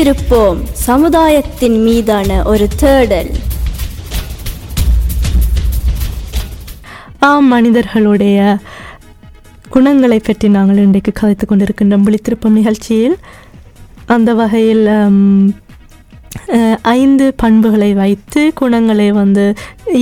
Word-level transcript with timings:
வைத்திருப்போம். 0.00 0.60
சமுதாயத்தின் 0.84 1.76
மீதான 1.86 2.36
ஒரு 2.50 2.66
தேடல். 2.82 3.30
ஆம் 7.28 7.48
மனிதர்களுடைய 7.52 8.38
குணங்களை 9.74 10.18
பற்றி 10.28 10.48
நாங்கள் 10.54 10.80
இன்றைக்கு 10.84 11.12
கவித்துக் 11.20 11.50
கொண்டிருக்கின்றோம். 11.50 12.06
விழித்திருப்பம் 12.06 12.56
நிகழ்ச்சியில். 12.58 13.16
அந்த 14.16 14.32
வகையில் 14.40 14.84
ஐந்து 16.96 17.26
பண்புகளை 17.42 17.90
வைத்து 18.02 18.44
குணங்களை 18.62 19.08
வந்து 19.20 19.44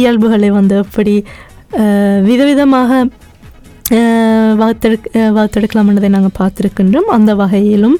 இயல்புகளை 0.01 0.51
வந்து 0.59 0.77
எப்படி 0.85 1.17
விதவிதமாக 2.29 3.01
வகுத்தெடு 4.61 4.97
வகுத்தெடுக் 5.33 5.35
வகுத்தெடுக்கலாம் 5.37 5.91
என்பதை 5.91 6.09
நாங்கள் 6.15 6.39
பார்த்துருக்கின்றோம். 6.41 7.13
அந்த 7.17 7.31
வகையிலும் 7.43 7.99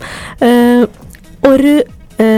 ഒരു 1.49 1.73
ஒரு 2.21 2.29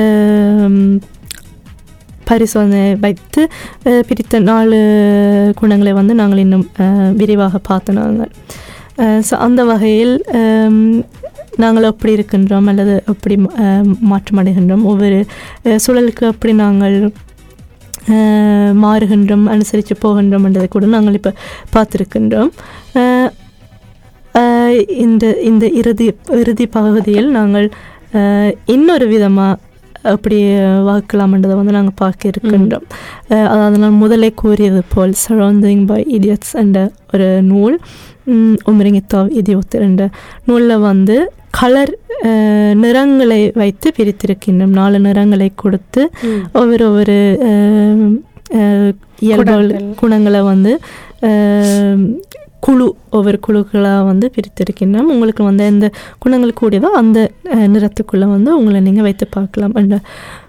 பரிசோதனை 2.30 2.82
வைத்து 2.94 3.42
பிடித்த 3.82 4.02
பிரித்த 4.02 4.40
நாலு 4.40 4.78
குணங்களை 5.54 5.92
வந்து 5.92 6.14
நாங்கள் 6.14 6.38
இன்னும் 6.38 6.66
விரிவாக 7.16 7.58
பார்த்து 7.62 7.92
நாங்கள் 7.92 8.30
ஸோ 9.20 9.34
அந்த 9.36 9.60
வகையில் 9.64 10.14
நாங்கள் 11.56 11.88
எப்படி 11.88 12.12
இருக்கின்றோம் 12.12 12.66
அல்லது 12.66 12.94
எப்படி 13.06 13.36
மாற்றமடைகின்றோம் 14.10 14.84
ஒவ்வொரு 14.84 15.18
சூழலுக்கு 15.76 16.24
எப்படி 16.26 16.52
நாங்கள் 16.54 16.96
மாறுகின்றோம் 18.80 19.44
அனுசரித்து 19.46 19.94
போகின்றோம் 20.02 20.44
என்றதை 20.44 20.68
கூட 20.68 20.86
நாங்கள் 20.86 21.14
இப்போ 21.14 21.32
பார்த்துருக்கின்றோம் 21.72 22.50
இந்த 24.98 25.24
இந்த 25.42 25.64
இறுதி 25.74 26.06
இறுதி 26.40 26.66
பகுதியில் 26.68 27.30
நாங்கள் 27.30 27.66
இன்னொரு 28.66 29.06
விதமாக 29.06 29.58
அப்படி 30.02 30.36
வாக்கலாம்ன்றதை 30.86 31.54
வந்து 31.54 31.72
நாங்கள் 31.72 31.96
பார்க்க 31.96 32.28
இருக்கின்றோம் 32.28 32.86
அதாவது 33.46 33.78
நான் 33.78 33.92
முதலே 33.94 34.32
கூறியது 34.34 34.82
போல் 34.88 35.12
சரௌண்டிங் 35.24 35.86
பை 35.86 36.18
இடியட்ஸ் 36.18 36.54
என்ற 36.54 36.78
ஒரு 37.14 37.42
நூல் 37.42 37.76
உமரிங்கித்தாவ் 38.66 39.28
இடியோத் 39.34 39.80
என்ற 39.80 40.02
நூலில் 40.44 40.78
வந்து 40.82 41.16
கலர் 41.50 41.92
நிறங்களை 42.74 43.50
வைத்து 43.54 43.92
பிரித்திருக்கின்றோம். 43.96 44.72
நாலு 44.72 45.00
நிறங்களை 45.00 45.52
கொடுத்து 45.54 46.02
ஒவ்வொரு 46.52 47.16
அஹ், 48.52 48.92
இயல்புகள் 49.20 49.68
குணங்கள். 49.96 50.38
வந்து 50.42 50.72
குழு 52.60 52.86
ஒவ்வொரு 53.10 53.38
குழுக்களாக 53.46 54.04
வந்து 54.10 54.26
பிரித்திருக்கின்றோம். 54.36 55.10
உங்களுக்கு 55.14 55.42
வந்து 55.44 55.64
எந்த 55.64 55.86
குணங்கள் 56.18 56.58
கூடியதோ 56.60 56.88
அந்த 57.00 57.18
நிறத்துக்குள்ளே 57.74 58.28
வந்து 58.34 58.50
உங்களை 58.58 58.80
நீங்கள் 58.80 59.06
வைத்து 59.08 59.26
பார்க்கலாம் 59.36 59.76
என்ற 59.82 59.98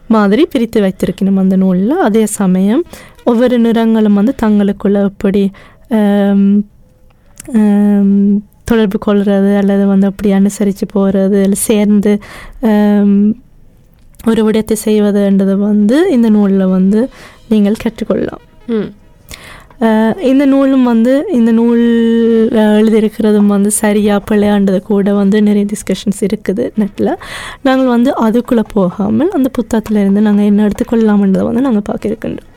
மாதிரி 0.08 0.44
பிரித்து 0.46 0.80
வைத்திருக்கணும் 0.82 1.42
அந்த 1.44 1.56
நூலில். 1.56 1.96
அதே 2.08 2.24
சமயம் 2.40 2.84
ஒவ்வொரு 3.24 3.58
நிறங்களும் 3.60 4.20
வந்து 4.20 4.36
தங்களுக்குள்ள 4.44 5.00
எப்படி 5.10 5.44
தொடர்பு 8.70 8.98
கொள்வது 9.00 9.52
அல்லது 9.62 9.86
வந்து 9.86 10.08
அப்படி 10.08 10.30
அனுசரித்து 10.32 10.86
போகிறது 10.94 11.38
இல்லை 11.46 11.58
சேர்ந்து 11.70 12.12
ஒரு 14.32 14.42
விடயத்தை 14.48 14.76
செய்வதுன்றது 14.86 15.56
வந்து 15.70 15.98
இந்த 16.12 16.28
நூலில் 16.30 16.74
வந்து 16.76 17.00
நீங்கள் 17.50 17.82
கற்றுக்கொள்ளலாம். 17.84 18.44
ம். 18.68 18.90
இந்த 20.22 20.46
நூலும் 20.46 20.84
வந்து 20.84 21.26
இந்த 21.32 21.52
நூல் 21.52 21.84
எழுதியிருக்கிறதும் 22.74 23.46
வந்து 23.46 23.70
சரியா 23.78 24.22
பிள்ளையாண்டது 24.28 24.80
கூட 24.84 25.14
வந்து 25.14 25.42
நிறைய 25.42 25.66
டிஸ்கஷன்ஸ் 25.66 26.22
இருக்குது 26.22 26.72
நெட்டில் 26.76 27.12
நாங்கள் 27.62 27.88
வந்து 27.88 28.16
அதுக்குள்ளே 28.18 28.66
போகாமல் 28.74 29.30
அந்த 29.32 29.50
புத்தகத்துல 29.58 30.02
இருந்து 30.02 30.22
நாங்கள் 30.22 30.46
என்ன 30.46 30.68
எடுத்துக்கொள்ளலாம்ன்றதை 30.68 31.44
வந்து 31.44 31.62
நாங்கள் 31.62 31.88
பார்க்க 31.90 32.48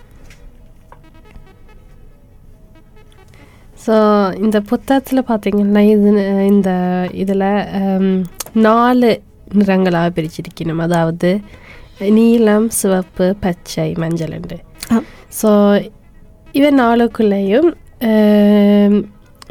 ஸோ 3.84 3.95
இந்த 4.39 4.61
புத்தகத்தில் 4.69 5.29
பார்த்தீங்கன்னா 5.29 5.81
இது 5.89 6.11
இந்த 6.47 6.71
இதில் 7.15 7.47
நாலு 8.63 9.11
நிறங்களாக 9.55 10.09
பிரிச்சிருக்கணும். 10.15 10.79
அதாவது 10.79 11.31
நீலம் 12.11 12.69
சிவப்பு 12.75 13.34
பச்சை 13.41 13.95
மஞ்சள் 13.97 14.33
ஆ. 14.93 14.99
ஸோ 15.41 15.51
இவை 16.59 16.70
நாளுக்குள்ளேயும் 16.82 17.69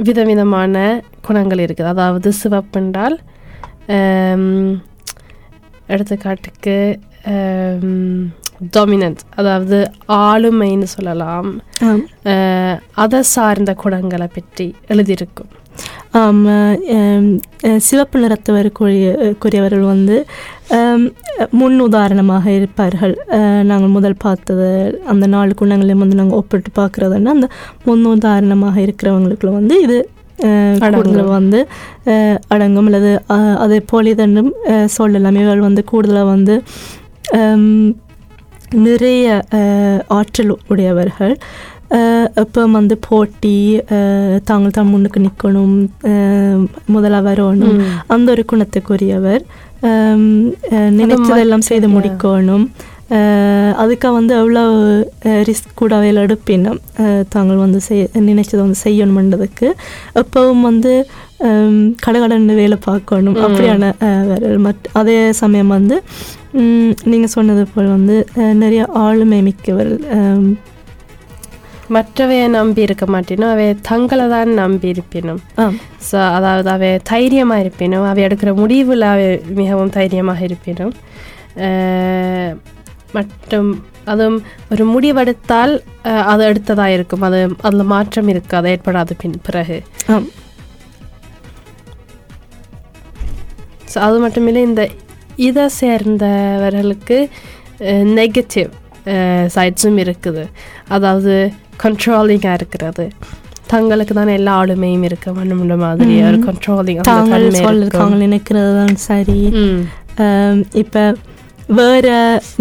விதவிதமான 0.08 0.76
குணங்கள் 1.28 1.62
இருக்குது. 1.66 1.92
அதாவது 1.94 2.30
சிவப்பென்றால் 2.42 3.16
ஆம், 3.96 4.70
எடுத்துக்காட்டுக்கு 5.94 6.76
டாமினன்ட் 8.76 9.22
அதாவது 9.40 9.78
ஆளுமைன்னு 10.26 10.88
சொல்லலாம். 10.96 11.50
அதை 13.04 13.20
சார்ந்த 13.36 13.72
குணங்களை 13.84 14.28
பற்றி 14.38 14.68
எழுதியிருக்கும். 14.88 15.52
சிவப்பு 17.80 18.18
நிறத்தவருக்குரிய 18.20 19.06
கூறியவர்கள் 19.40 19.86
வந்து 19.86 20.16
முன் 21.52 21.80
உதாரணமாக 21.80 22.52
இருப்பார்கள். 22.52 23.14
நாங்கள் 23.64 23.88
முதல் 23.88 24.16
பார்த்தது 24.18 24.68
அந்த 25.06 25.28
நாலு 25.28 25.54
குணங்களையும் 25.56 26.00
வந்து 26.00 26.16
நாங்கள் 26.16 26.38
ஒப்பிட்டு 26.38 26.72
பார்க்குறதுன்னா 26.76 27.34
அந்த 27.34 27.48
முன் 27.84 28.06
உதாரணமாக 28.12 28.82
இருக்கிறவங்களுக்குள்ள 28.82 29.54
வந்து 29.54 29.82
இது. 29.82 30.00
கூடுதலாக 30.96 31.30
வந்து 31.32 31.60
அடங்கும். 32.48 32.86
அல்லது 32.86 33.12
அதே 33.58 33.80
போல் 33.86 34.12
இதென்னும் 34.14 34.52
அஹ், 34.68 34.90
சொல்லலாம். 34.92 35.36
இவர்கள் 35.36 35.68
வந்து 35.70 35.84
கூடுதலாக 35.84 36.26
வந்து 36.26 36.56
நிறைய 38.88 39.26
ஆற்றல் 40.08 40.58
உடையவர்கள். 40.68 41.36
எப்போ 42.36 42.62
வந்து 42.72 42.96
போட்டி 43.10 43.58
தாங்கள் 44.46 44.72
தான் 44.72 44.90
முன்னுக்கு 44.90 45.20
நிற்கணும் 45.20 45.76
முதலாக 46.86 47.24
வரணும் 47.28 47.78
அந்த 48.08 48.28
ஒரு 48.32 48.44
குணத்துக்குரியவர் 48.52 49.44
நினைச்சதெல்லாம் 51.00 51.68
செய்து 51.68 51.88
முடிக்கணும் 51.88 52.66
அதுக்காக 53.78 54.12
வந்து 54.14 54.34
எவ்வளோ 54.36 54.62
ரிஸ்க் 55.44 55.72
கூட 55.76 55.92
அவையில் 55.96 56.22
எடுப்பினோம் 56.22 56.80
தாங்கள் 57.30 57.64
வந்து 57.64 57.80
செய் 57.80 58.08
நினைச்சதை 58.30 58.62
வந்து 58.62 58.80
செய்யணும்ன்றதுக்கு 58.84 59.68
எப்பவும் 60.14 60.62
வந்து 60.62 60.94
கடகடன்னு 62.02 62.56
வேலை 62.56 62.78
பார்க்கணும் 62.86 63.40
அப்படியான 63.44 63.92
வேற 64.26 64.58
மட் 64.58 64.86
அதே 64.94 65.18
சமயம் 65.34 65.68
வந்து 65.68 65.98
நீங்கள் 67.06 67.34
சொன்னது 67.34 67.64
போல் 67.66 67.88
வந்து 67.88 68.18
நிறைய 68.54 68.82
ஆளுமை 68.98 69.40
மிக்கவர் 69.42 69.92
மற்றவையை 71.96 72.48
நம்பி 72.58 72.82
இருக்க 72.88 73.06
மாட்டேனும் 73.14 73.52
அவை 73.54 73.66
தங்களை 73.90 74.26
தான் 74.34 74.52
நம்பி 74.62 74.88
இருப்பினும். 74.94 75.42
ஸோ 76.10 76.18
அதாவது 76.38 76.70
அவை 76.76 76.92
தைரியமாக 77.12 77.64
இருப்பினும் 77.64 78.06
அவை 78.10 78.22
எடுக்கிற 78.28 78.52
முடிவில் 78.62 79.06
அவை 79.14 79.26
மிகவும் 79.62 79.96
தைரியமாக 79.98 80.46
இருப்பினும். 80.48 80.94
மற்றும் 83.18 83.72
அதுவும் 84.12 84.40
ஒரு 84.74 84.84
முடிவெடுத்தால் 84.94 85.74
அது 86.32 86.44
எடுத்ததாக 86.52 86.96
இருக்கும். 86.98 87.26
அது 87.28 87.40
அதில் 87.68 87.92
மாற்றம் 87.94 88.32
இருக்காது 88.34 88.72
ஏற்படாது 88.74 89.14
பின் 89.24 89.44
பிறகு. 89.48 89.78
ஸோ 93.92 94.00
அது 94.08 94.18
மட்டுமில்லை 94.26 94.64
இந்த 94.70 94.84
இதை 95.48 95.66
சேர்ந்தவர்களுக்கு 95.82 97.18
நெகட்டிவ் 98.20 98.72
சைட்ஸும் 99.48 100.00
இருக்குது 100.04 100.44
அதாவது 100.88 101.34
கண்ட்ரோலிங்காக 101.84 102.54
இருக்கிறது 102.54 103.06
தங்களுக்கு 103.68 104.14
தான் 104.14 104.34
எல்லா 104.34 104.54
ஆளுமையும் 104.62 105.04
இருக்க 105.04 105.32
வேணும்ன்ற 105.32 105.76
மாதிரி 105.78 106.16
ஒரு 106.24 106.40
கண்ட்ரோலிங் 106.40 107.04
தாங்கள் 107.04 108.24
நினைக்கிறது 108.24 108.74
தான் 108.76 108.96
சரி 109.02 109.40
இப்ப 110.74 111.16
வேற 111.68 112.08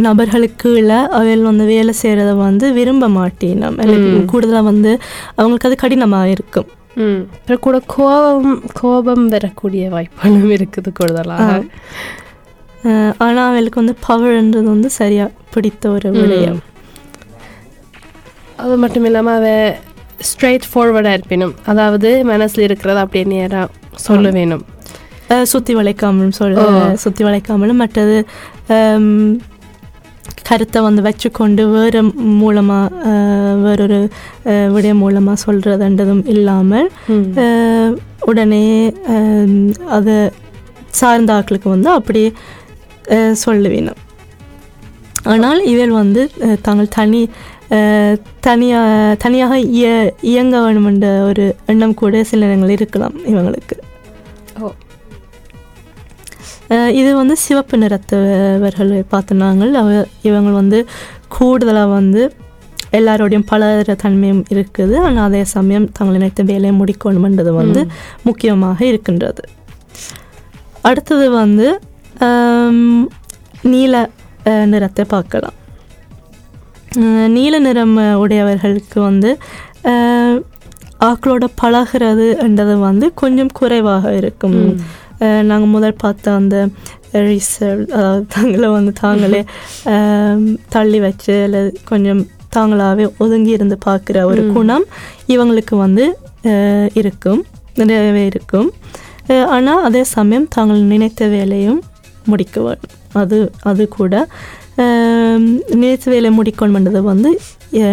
நபர்களுக்குள்ள 0.02 0.92
அவைகள் 1.10 1.42
வந்து 1.42 1.64
வேலை 1.64 1.92
செய்கிறத 2.02 2.32
வந்து 2.36 2.66
விரும்ப 2.72 3.08
மாட்டேன் 3.08 3.64
கூடுதலாக 4.26 4.64
வந்து 4.64 4.92
அவங்களுக்கு 5.34 5.68
அது 5.68 5.76
கடினமாக 5.76 6.28
இருக்கும் 6.28 6.70
கூட 7.60 7.76
கோபம் 7.86 8.62
கோபம் 8.72 9.26
வரக்கூடிய 9.28 9.84
வாய்ப்புகளும் 9.88 10.50
இருக்குது 10.50 10.90
கூடுதலாக 10.92 11.50
ஆனால் 13.24 13.48
அவளுக்கு 13.50 13.80
வந்து 13.82 13.96
பவர்ன்றது 14.06 14.68
வந்து 14.74 14.90
சரியாக 14.98 15.30
பிடித்த 15.54 15.90
ஒரு 15.96 16.08
விடயம். 16.18 16.60
அது 18.64 18.76
மட்டும் 18.82 19.06
இல்லாமல் 19.08 19.38
அவ 19.38 19.46
ஸ்ட்ரைட் 20.30 20.66
ஃபார்வர்டாக 20.70 21.16
இருப்பினும். 21.18 21.54
அதாவது 21.70 22.10
மனசில் 22.32 22.66
இருக்கிறத 22.68 23.00
அப்படியே 23.04 23.26
நேராக 23.34 23.68
சொல்ல 24.06 24.28
வேணும் 24.38 24.64
சுத்தி 25.52 25.72
வளைக்காமலும் 25.76 26.36
சொல் 26.38 26.58
ஓ. 26.62 26.66
சுத்தி 27.04 27.22
வளைக்காமலும். 27.24 27.80
மற்றது 27.82 28.16
கருத்தை 30.48 30.80
வந்து 30.86 31.02
வச்சுக்கொண்டு 31.06 31.62
வேறு 31.74 32.00
மூலமாக 32.40 33.12
வேறொரு 33.64 33.98
விடயம் 34.74 35.02
மூலமாக 35.04 35.42
சொல்கிறதுன்றதும் 35.44 36.22
இல்லாமல் 36.34 36.88
உடனே 38.30 38.64
அதை 39.98 40.16
சார்ந்த 41.00 41.32
ஆட்களுக்கு 41.36 41.68
வந்து 41.74 41.90
அப்படியே 41.98 42.28
அஹ், 43.12 43.36
சொல்லுவேணும் 43.44 44.00
ஆனால் 45.24 45.60
இவள் 45.66 45.92
வந்து 45.94 46.22
தாங்கள் 46.62 46.94
தனி 46.94 47.20
அஹ், 47.70 48.16
தனியா 48.40 48.80
தனியாக 49.18 49.54
இய 49.74 49.86
இயங்க 50.30 50.60
வேண்டும் 50.60 50.86
என்ற 50.86 51.06
ஒரு 51.24 51.44
எண்ணம் 51.66 51.94
கூட 51.94 52.22
சில 52.24 52.40
நேரங்கள் 52.42 52.68
இருக்கலாம் 52.70 53.16
இவங்களுக்கு. 53.26 53.76
ஓ. 54.60 54.68
இது 56.92 57.10
வந்து 57.16 57.36
சிவப்பு 57.36 57.76
நிறத்தவர்களை 57.78 59.00
பார்த்து 59.08 59.34
நாங்கள் 59.36 59.72
அவ 59.74 59.88
இவங்க 60.22 60.50
வந்து 60.52 60.78
கூடுதலாக 61.28 61.90
வந்து 61.90 62.22
எல்லாரோடையும் 62.92 63.46
பலர 63.46 63.70
தன்மையும் 63.96 64.44
இருக்குது. 64.50 64.94
ஆனால் 65.00 65.24
அதே 65.24 65.42
சமயம் 65.50 65.92
தங்கள் 65.92 66.16
நினைத்த 66.16 66.42
வேலையை 66.42 66.74
முடிக்கணுமென்றது 66.78 67.52
வந்து 67.54 67.80
முக்கியமாக 68.22 68.78
இருக்கின்றது. 68.84 69.42
அடுத்தது 70.82 71.26
வந்து 71.34 71.66
நீல 73.62 74.10
நிறத்தை 74.64 75.04
பார்க்கலாம் 75.04 75.52
நீல 77.26 77.58
நிறம் 77.58 77.96
உடையவர்களுக்கு 77.96 79.00
வந்து 79.00 79.38
ஆக்களோட 81.00 81.44
பழகிறது 81.62 82.78
வந்து 82.78 83.14
கொஞ்சம் 83.14 83.48
குறைவாக 83.52 84.14
இருக்கும் 84.14 84.80
நாங்கள் 85.20 85.68
முதல் 85.68 85.94
பார்த்த 85.94 86.34
அந்த 86.34 86.68
ரிசல் 87.12 87.86
அதாவது 87.86 88.26
தங்களை 88.28 88.68
வந்து 88.68 88.92
தாங்களே 88.92 89.44
தள்ளி 90.68 91.00
வச்சு 91.00 91.42
அல்லது 91.42 91.78
கொஞ்சம் 91.84 92.26
தாங்களாகவே 92.56 93.10
ஒதுங்கி 93.18 93.50
இருந்து 93.50 93.78
பார்க்குற 93.86 94.22
ஒரு 94.22 94.52
குணம் 94.52 94.84
இவங்களுக்கு 95.26 95.76
வந்து 95.76 96.18
இருக்கும் 96.92 97.44
நிறையவே 97.74 98.26
இருக்கும் 98.26 98.72
ஆனால் 99.28 99.82
அதே 99.82 100.04
சமயம் 100.04 100.48
தாங்கள் 100.48 100.80
நினைத்த 100.80 101.26
வேலையும் 101.26 101.82
முடிக்க 102.24 102.60
வேண்டும் 102.60 102.90
அது 103.12 103.38
அது 103.62 103.88
கூட 103.88 104.14
நினைத்த 105.72 106.10
வேலை 106.10 106.38
முடிக்கணும்ன்றது 106.38 107.00
வந்து 107.02 107.30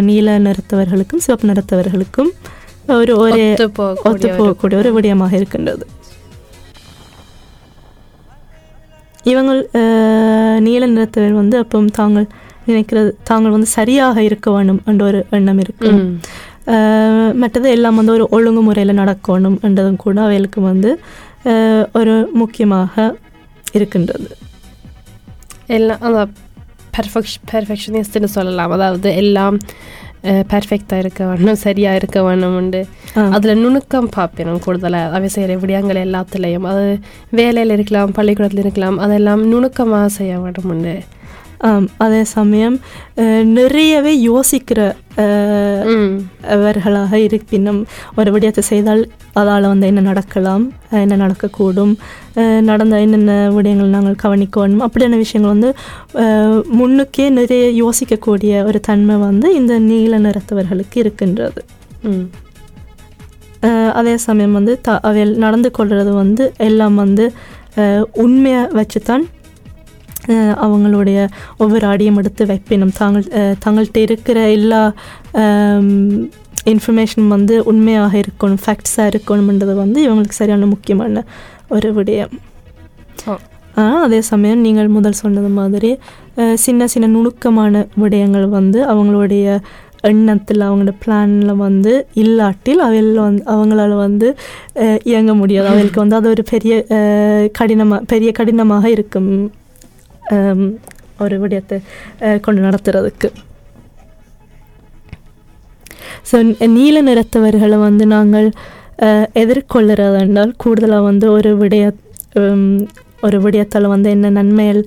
நீல 0.02 0.40
நிறத்தவர்களுக்கும் 0.40 1.18
சிவப்பு 1.18 1.48
நிறத்தவர்களுக்கும் 1.48 2.32
ஒரு 2.88 3.18
ஒரே 3.18 3.48
ஒத்து 3.52 3.68
போகக்கூடிய 3.68 4.54
ஒரு- 4.76 4.94
விடயமாக 4.94 5.34
இருக்கின்றது. 5.34 5.86
இவங்கள் 9.24 9.70
அஹ், 9.74 10.60
நீல 10.60 10.86
நிறத்தவர் 10.88 11.32
வந்து 11.32 11.58
அப்போ 11.58 11.86
தாங்கள் 11.92 12.28
நினைக்கிறது 12.68 13.12
தாங்கள் 13.24 13.52
வந்து 13.52 13.68
சரியாக 13.68 14.24
இருக்க 14.24 14.52
வேண்டும் 14.52 14.82
என்ற 14.86 15.06
ஒரு 15.06 15.26
எண்ணம் 15.30 15.60
இருக்கு 15.60 15.92
மற்றது 17.34 17.70
எல்லாம் 17.70 17.96
வந்து 17.96 18.12
ஒரு 18.12 18.28
ஒழுங்குமுறையில் 18.32 19.00
நடக்கணும் 19.00 19.62
என்றதும் 19.62 19.96
கூட 19.96 20.22
அவைகளுக்கு 20.22 20.62
வந்து 20.62 20.90
ஒரு 21.94 22.30
முக்கியமாக 22.34 23.16
இருக்கின்றது. 23.74 24.30
எல்லாம் 25.70 26.02
அந்த 26.02 26.22
பெர்ஃபெக்ஷ் 26.94 27.38
பெர்ஃபெக்ஷனிஸ்ட்னு 27.52 28.30
சொல்லலாம். 28.32 28.72
அதாவது 28.72 29.16
எல்லாம் 29.16 29.58
பெர்ஃபெக்டாக 30.52 30.98
இருக்க 30.98 31.26
வேணும் 31.26 31.56
சரியாக 31.58 31.96
இருக்க 31.96 32.22
வேணும்ண்டு 32.22 32.80
ஆ. 33.18 33.22
அதில் 33.30 33.60
நுணுக்கம் 33.60 34.10
பார்ப்பினோம் 34.16 34.60
கூடுதலாக 34.60 35.14
அவை 35.14 35.28
செய்கிற 35.28 35.56
விடயங்கள் 35.58 36.04
எல்லாத்துலேயும். 36.04 36.66
அது 36.72 36.84
வேலையில் 37.32 37.72
இருக்கலாம் 37.72 38.12
பள்ளிக்கூடத்தில் 38.12 38.60
இருக்கலாம் 38.60 38.98
அதெல்லாம் 39.00 39.48
நுணுக்கமாக 39.48 40.10
செய்ய 40.10 40.34
வேணும்ண்டு 40.40 40.96
ஆம், 40.98 41.49
அதே 41.98 42.24
சமயம் 42.24 42.80
நிறையவே 43.44 44.28
யோசிக்கிற 44.28 44.96
அவர்களாக 46.48 47.20
இருப்பினும் 47.20 47.86
ஒரு 48.16 48.32
விடயத்தை 48.32 48.64
செய்தால் 48.64 49.10
அதால் 49.36 49.62
வந்து 49.62 49.88
என்ன 49.88 50.02
நடக்கலாம் 50.02 50.72
என்ன 50.90 51.18
நடக்கக்கூடும் 51.18 51.96
நடந்த 52.62 53.00
என்னென்ன 53.00 53.50
விடயங்கள் 53.50 53.96
நாங்கள் 53.96 54.16
கவனிக்கணும் 54.24 54.86
அப்படியான 54.86 55.18
விஷயங்கள் 55.18 55.58
வந்து 55.58 55.74
முன்னுக்கே 56.80 57.30
நிறைய 57.30 57.84
யோசிக்கக்கூடிய 57.84 58.64
ஒரு 58.66 58.80
தன்மை 58.80 59.16
வந்து 59.16 59.56
இந்த 59.56 59.80
நீல 59.80 60.20
நிறத்தவர்களுக்கு 60.20 60.96
இருக்கின்றது. 60.96 61.64
அதே 63.94 64.18
சமயம் 64.18 64.52
வந்து 64.52 64.82
த 64.82 65.00
அவைகள் 65.00 65.36
நடந்து 65.36 65.72
கொள்வது 65.72 66.14
வந்து 66.14 66.54
எல்லாம் 66.58 66.96
வந்து 66.96 67.34
உண்மையை 68.12 68.60
வச்சுத்தான் 68.60 68.98
அஹ் 69.08 69.39
அவங்களுடைய 70.66 71.20
ஒவ்வொரு 71.58 71.86
அடியும் 71.88 72.20
எடுத்து 72.22 72.46
வைப்பினும். 72.52 72.94
தாங்கள் 73.00 73.28
தங்கள்கிட்ட 73.66 74.00
இருக்கிற 74.08 74.40
எல்லா 74.58 74.82
இன்ஃபர்மேஷன் 76.74 77.28
வந்து 77.28 77.56
உண்மையாக 77.72 78.14
இருக்கணும் 78.24 78.62
ஃபேக்ட்ஸாக 78.66 79.12
இருக்கணும்ன்றது 79.14 79.76
வந்து 79.84 80.00
இவங்களுக்கு 80.08 80.40
சரியான 80.42 80.70
முக்கியமான 80.74 81.24
ஒரு 81.76 81.90
விடயம். 81.98 82.34
ஆனால் 83.82 84.04
அதே 84.06 84.20
சமயம் 84.32 84.64
நீங்கள் 84.66 84.96
முதல் 84.96 85.22
சொன்னது 85.24 85.50
மாதிரி 85.60 85.92
சின்ன 86.64 86.88
சின்ன 86.94 87.08
நுணுக்கமான 87.08 87.84
விடயங்கள் 88.02 88.48
வந்து 88.58 88.80
அவங்களுடைய 88.94 89.46
எண்ணத்தில் 90.10 90.62
அவங்களோட 90.68 90.94
பிளானில் 91.04 91.54
வந்து 91.64 91.94
இல்லாட்டில் 92.24 92.82
அவையில் 92.86 93.20
வந்து 93.28 93.44
அவங்களால 93.54 93.96
வந்து 94.06 94.28
இயங்க 95.12 95.32
முடியாது. 95.34 95.68
அவங்களுக்கு 95.72 96.04
வந்து 96.04 96.18
அது 96.20 96.30
ஒரு 96.30 96.44
பெரிய 96.52 96.74
கடினமாக 97.60 98.02
பெரிய 98.14 98.32
கடினமாக 98.32 98.86
இருக்கும். 98.96 99.32
ஒரு 101.20 101.38
விடயத்தை 101.40 101.78
கொண்டு 102.42 102.62
நடத்துறதுக்கு 102.62 103.30
ஸோ 106.30 106.38
நீல 106.72 107.02
நிறத்தவர்களை 107.04 107.78
வந்து 107.80 108.06
நாங்கள் 108.08 108.48
எதிர்கொள்ளுறது 109.36 110.20
என்றால் 110.20 110.54
கூடுதலாக 110.58 111.04
வந்து 111.04 111.32
ஒரு 111.32 111.58
விடய 111.58 111.86
ஒரு 113.22 113.38
விடயத்தால் 113.42 113.88
வந்து 113.88 114.10
என்ன 114.10 114.30
நன்மைகள் 114.30 114.82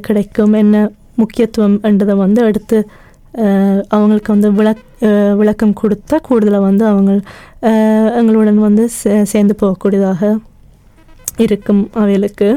கிடைக்கும் 0.00 0.52
என்ன 0.54 0.76
முக்கியத்துவம் 1.16 1.76
என்றதை 1.82 2.14
வந்து 2.16 2.42
எடுத்து 2.44 2.78
அவங்களுக்கு 3.88 4.32
வந்து 4.32 4.50
விளக் 4.52 4.84
விளக்கம் 5.36 5.74
கொடுத்தா 5.80 6.16
கூடுதலாக 6.22 6.62
வந்து 6.62 6.84
அவங்க 6.86 7.12
எங்களுடன் 8.18 8.58
வந்து 8.58 8.84
சே- 8.96 9.22
சேர்ந்து 9.24 9.54
போகக்கூடியதாக 9.60 10.30
இருக்கும் 11.38 11.82
அவைகளுக்கு 11.94 12.48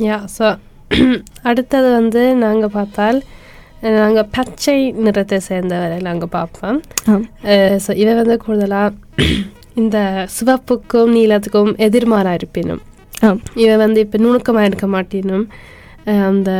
யா 0.00 0.16
ஸோ 0.36 0.46
அடுத்தது 1.42 1.88
வந்து 1.92 2.22
நாங்கள் 2.36 2.70
பார்த்தால் 2.70 3.18
நாங்கள் 3.96 4.28
பச்சை 4.30 4.74
நிறத்தை 5.04 5.38
சேர்ந்தவரை 5.46 5.98
நாங்கள் 6.02 6.30
பார்ப்போம். 6.30 6.78
ஸோ 7.84 7.90
இவை 7.96 8.14
வந்து 8.14 8.36
கூடுதலாக 8.38 8.92
இந்த 9.80 9.98
சிவப்புக்கும் 10.34 11.12
நீலத்துக்கும் 11.16 11.72
எதிர்மாறாக 11.86 12.38
இருப்பினும். 12.40 12.82
இவை 13.62 13.76
வந்து 13.76 14.00
இப்போ 14.00 14.18
நுணுக்கமாக 14.18 14.68
இருக்க 14.68 14.86
மாட்டினும். 14.88 15.46
அந்த 16.28 16.50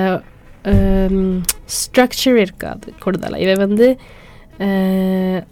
ஸ்ட்ரக்சர் 1.76 2.36
இருக்காது 2.36 2.86
கூடுதலாக 3.00 3.42
இவை 3.42 3.54
வந்து 3.62 3.86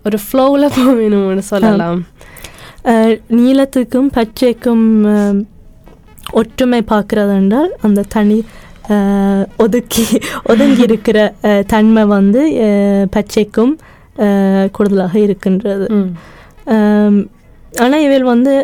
ஒரு 0.04 0.18
ஃப்ளோவில் 0.24 0.74
போகணும்னு 0.76 1.44
சொல்லலாம். 1.48 2.00
அஹ், 2.84 3.16
நீலத்துக்கும் 3.36 4.08
பச்சைக்கும் 4.14 4.86
ஒற்றுமை 6.32 6.80
பார்க்கறது 6.88 7.32
என்றால் 7.36 7.70
அந்த 7.82 8.06
தனி 8.08 8.38
ஒதுக்கி 9.58 10.04
ஒதுங்கி 10.46 10.82
இருக்கிற 10.82 11.18
தன்மை 11.66 12.04
வந்து 12.12 12.40
பச்சைக்கும் 13.12 13.74
கூடுதலாக 14.72 15.14
இருக்கின்றது 15.18 15.86
ஆனால் 17.80 18.04
இவள் 18.04 18.26
வந்து 18.30 18.54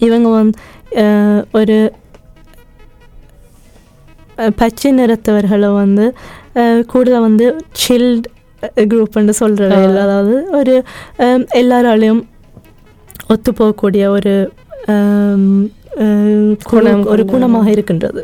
இவங்க 0.00 0.28
வந்து 0.34 0.58
ஒரு 1.52 1.76
பச்சை 4.58 4.90
நிறத்தவர்களை 4.92 5.70
வந்து 5.76 6.04
அஹ், 6.56 6.82
கூட 6.86 7.18
வந்து 7.20 7.46
சில்ட் 7.78 8.26
குரூப்னு 8.86 9.34
சொல்கிறது 9.38 9.74
ஆ. 9.94 10.02
அதாவது 10.04 10.36
ஒரு 10.52 10.74
எல்லாராலையும் 11.58 12.22
ஒத்து 13.28 13.50
போகக்கூடிய 13.52 14.04
ஒரு 14.10 14.32
ஒரு 17.12 17.24
கொண்ட- 17.24 17.24
குணமாக 17.32 17.66
இருக்கின்றது 17.66 18.22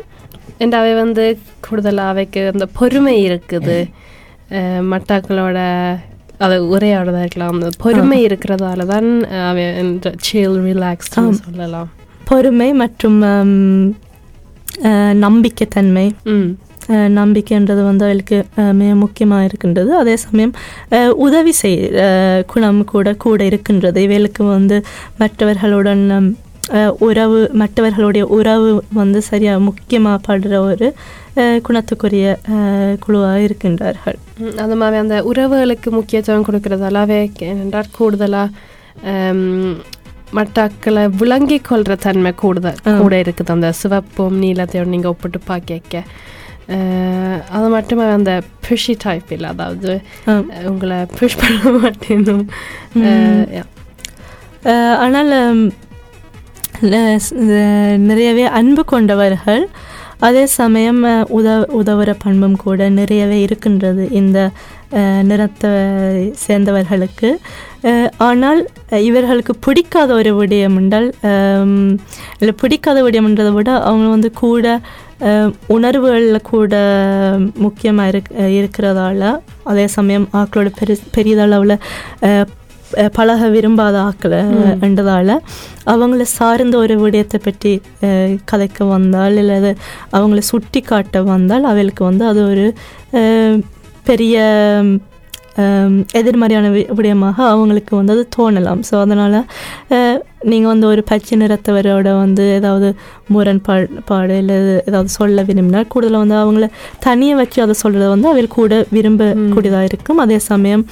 அண்ட் 0.57 0.73
அவை 0.73 0.93
வந்து 0.93 1.23
கூடுதலாக 1.59 2.09
அவைக்கு 2.09 2.51
அந்த 2.53 2.65
பொறுமை 2.73 3.29
இருக்குது 3.29 3.77
மட்டாக்களோட 4.89 5.59
அது 6.37 6.77
உரையாடுறதா 6.77 7.19
இருக்கலாம் 7.19 7.53
அந்த 7.53 7.69
பொறுமை 7.77 8.25
இருக்கிறதால 8.25 8.85
தான் 8.85 9.09
அவை 9.45 9.63
சில் 10.21 10.61
ரிலாக்ஸ். 10.63 11.11
சொல்லலாம் 11.41 11.89
பொறுமை 12.23 12.73
மற்றும் 12.73 13.19
நம்பிக்கைத்தன்மை 15.19 16.05
நம்பிக்கைன்றது 17.11 17.83
வந்து 17.83 18.05
அவளுக்கு 18.05 18.37
மிக 18.71 18.95
முக்கியமாக 18.95 19.43
இருக்கின்றது 19.43 19.95
அதே 19.95 20.15
சமயம் 20.15 20.53
உதவி 21.17 21.51
செய் 21.51 21.77
குணம் 22.45 22.83
கூட 22.83 23.13
கூட 23.15 23.43
இருக்கின்றது 23.43 24.01
இவளுக்கு 24.01 24.43
வந்து 24.47 24.77
மற்றவர்களுடன் 25.17 26.03
உறவு 27.07 27.39
மற்றவர்களுடைய 27.61 28.25
உறவு 28.37 28.69
வந்து 28.99 29.19
சரியாக 29.29 29.65
முக்கியமாக 29.69 30.23
படுற 30.27 30.53
ஒரு 30.69 30.87
குணத்துக்குரிய 31.65 32.27
குழுவாக 33.03 33.39
இருக்கின்றார்கள். 33.47 34.17
அது 34.63 34.75
மாதிரி 34.81 34.97
அந்த 35.03 35.17
உறவுகளுக்கு 35.31 35.89
முக்கியத்துவம் 35.97 36.47
கொடுக்கறதால 36.47 37.03
அவை 37.05 37.19
என்றால் 37.63 37.93
கூடுதலாக 37.97 38.49
மட்டாக்களை 40.37 41.03
விளங்கி 41.21 41.57
கொள்ற 41.69 41.93
தன்மை 42.05 42.31
கூடுதல் 42.43 42.81
கூட 43.01 43.15
இருக்குது. 43.23 43.53
அந்த 43.55 43.69
சிவப்பும் 43.81 44.39
நீலத்தையும் 44.43 44.93
நீங்கள் 44.93 45.13
ஒப்பிட்டு 45.13 45.41
பார்க்க 45.51 46.03
அது 47.55 47.67
மட்டுமே 47.75 48.05
அந்த 48.17 48.31
புஷி 48.67 48.93
டைப் 49.03 49.31
இல்லை. 49.35 49.49
அதாவது 49.53 49.91
உங்களை 50.71 50.97
புஷ் 51.17 51.39
பண்ண 51.41 51.71
மாட்டேனும் 51.79 52.45
ஆனால் 55.05 55.33
நிறையவே 58.09 58.45
அன்பு 58.59 58.83
கொண்டவர்கள். 58.85 59.63
அதே 60.25 60.43
சமயம் 60.59 61.01
உதவ 61.37 61.61
உதவுற 61.79 62.09
பண்பும் 62.23 62.57
கூட 62.63 62.87
நிறையவே 62.97 63.37
இருக்கின்றது 63.45 64.03
இந்த 64.19 64.37
நிறத்தை 65.29 65.71
சேர்ந்தவர்களுக்கு. 66.45 67.29
ஆனால் 68.27 68.59
இவர்களுக்கு 69.07 69.53
பிடிக்காத 69.65 70.09
ஒரு 70.13 70.31
விடயம் 70.39 70.77
என்றால் 70.81 71.09
இல்லை 72.39 72.53
பிடிக்காத 72.61 72.99
விடயம்ன்றதை 73.05 73.51
விட 73.57 73.71
அவங்க 73.87 74.07
வந்து 74.15 74.29
கூட 74.43 74.77
உணர்வுகளில் 75.75 76.47
கூட 76.51 76.75
முக்கியமாக 77.65 78.11
இருக் 78.13 78.31
இருக்கிறதால 78.57 79.29
அதே 79.71 79.85
சமயம் 79.97 80.27
ஆக்களோட 80.39 80.71
பெரு 80.79 80.95
பெரியதளவில் 81.17 81.75
பழக 83.17 83.47
விரும்பாத 83.53 83.95
ஆக்களை 84.09 84.41
என்றதால 84.87 85.37
அவங்கள 85.85 86.21
சார்ந்த 86.33 86.77
ஒரு 86.77 86.95
விடயத்தை 87.01 87.39
பற்றி 87.39 87.73
கதைக்க 88.51 88.87
வந்தால் 88.87 89.37
இல்லை 89.37 89.55
அது 89.55 89.71
அவங்கள 90.13 90.41
சுட்டி 90.49 90.81
காட்ட 90.83 91.23
வந்தால் 91.27 91.63
அவளுக்கு 91.63 92.03
வந்து 92.03 92.25
அது 92.25 92.41
ஒரு 92.49 92.65
பெரிய 94.05 94.37
எதிர்மறையான 96.13 96.69
வி- 96.69 96.89
விடயமாக 96.95 97.37
அவங்களுக்கு 97.45 97.93
வந்து 97.95 98.13
அது 98.13 98.23
தோணலாம். 98.37 98.81
ஸோ 98.89 98.95
அதனால் 98.99 99.37
நீங்கள் 100.43 100.71
வந்து 100.71 100.87
ஒரு 100.87 101.01
பச்சை 101.03 101.35
நிறத்தவரோட 101.37 102.09
வந்து 102.17 102.43
ஏதாவது 102.53 102.87
முரண்பாடு 103.27 103.87
பாடு 104.05 104.37
இல்லை 104.37 104.55
ஏதாவது 104.83 105.09
சொல்ல 105.11 105.43
விரும்பினால் 105.43 105.87
கூடுதலாக 105.87 106.23
வந்து 106.25 106.37
அவங்கள 106.41 106.67
தனியாக 106.99 107.39
வச்சு 107.39 107.61
அதை 107.61 107.75
சொல்கிறத 107.83 108.09
வந்து 108.09 108.27
அவள் 108.27 108.55
கூட 108.57 108.73
விரும்பக்கூடியதாக 108.91 109.83
இருக்கும். 109.83 110.17
அதே 110.17 110.39
சமயம் 110.49 110.85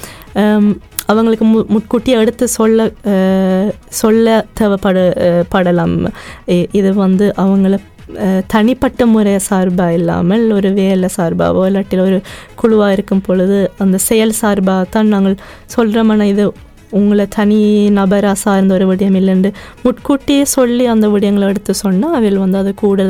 அவங்களுக்கு 1.08 1.46
மு 1.46 1.60
முன்கூட்டியே 1.70 2.18
எடுத்து 2.18 2.46
சொல்ல 2.56 2.82
சொல்ல 3.98 4.28
தேவைப்பட 4.54 4.98
படலாம். 5.54 5.96
இது 6.72 6.92
வந்து 7.00 7.26
அவங்கள 7.38 7.76
தனிப்பட்ட 8.48 9.06
முறை 9.06 9.34
சார்பாக 9.44 9.94
இல்லாமல் 9.94 10.44
ஒரு 10.52 10.70
வேலை 10.74 11.10
சார்பாவோ 11.16 11.62
இல்லாட்டி 11.70 11.98
ஒரு 12.06 12.18
குழுவாக 12.56 12.96
இருக்கும் 12.96 13.22
பொழுது 13.22 13.60
அந்த 13.78 13.98
செயல் 14.08 14.34
சார்பாக 14.40 14.86
தான் 14.90 15.08
நாங்கள் 15.08 15.36
சொல்கிறோம்னா 15.76 16.28
இது 16.32 16.46
உங்களை 16.92 17.26
தனி 17.30 17.60
நபராக 17.96 18.38
சார்ந்த 18.42 18.74
ஒரு 18.74 18.86
விடயம் 18.90 19.18
இல்லைன்னு 19.20 19.52
முன்கூட்டியே 19.84 20.44
சொல்லி 20.54 20.86
அந்த 20.88 21.08
விடயங்களை 21.10 21.48
எடுத்து 21.48 21.74
சொன்னால் 21.82 22.18
அவள் 22.18 22.44
வந்து 22.44 22.58
அதை 22.58 22.74
கூட 22.82 23.06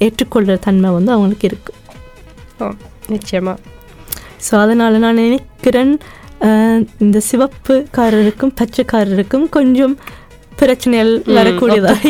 ஏற்றுக்கொள்கிற 0.00 0.56
தன்மை 0.60 0.90
வந்து 0.90 1.12
அவங்களுக்கு 1.12 1.46
இருக்குது 1.48 1.78
ஓ, 2.60 2.66
நிச்சயமா. 3.10 3.54
ஸோ 4.46 4.52
அதனால் 4.56 4.98
நான் 4.98 5.22
நினைக்கிறேன் 5.22 5.92
இந்த 6.98 7.20
சிவப்புக்காரருக்கும் 7.28 8.52
பச்சைக்காரருக்கும் 8.60 9.50
கொஞ்சம் 9.50 9.98
பிரச்சனைகள் 10.56 11.22
வரக்கூடியதாக 11.34 12.08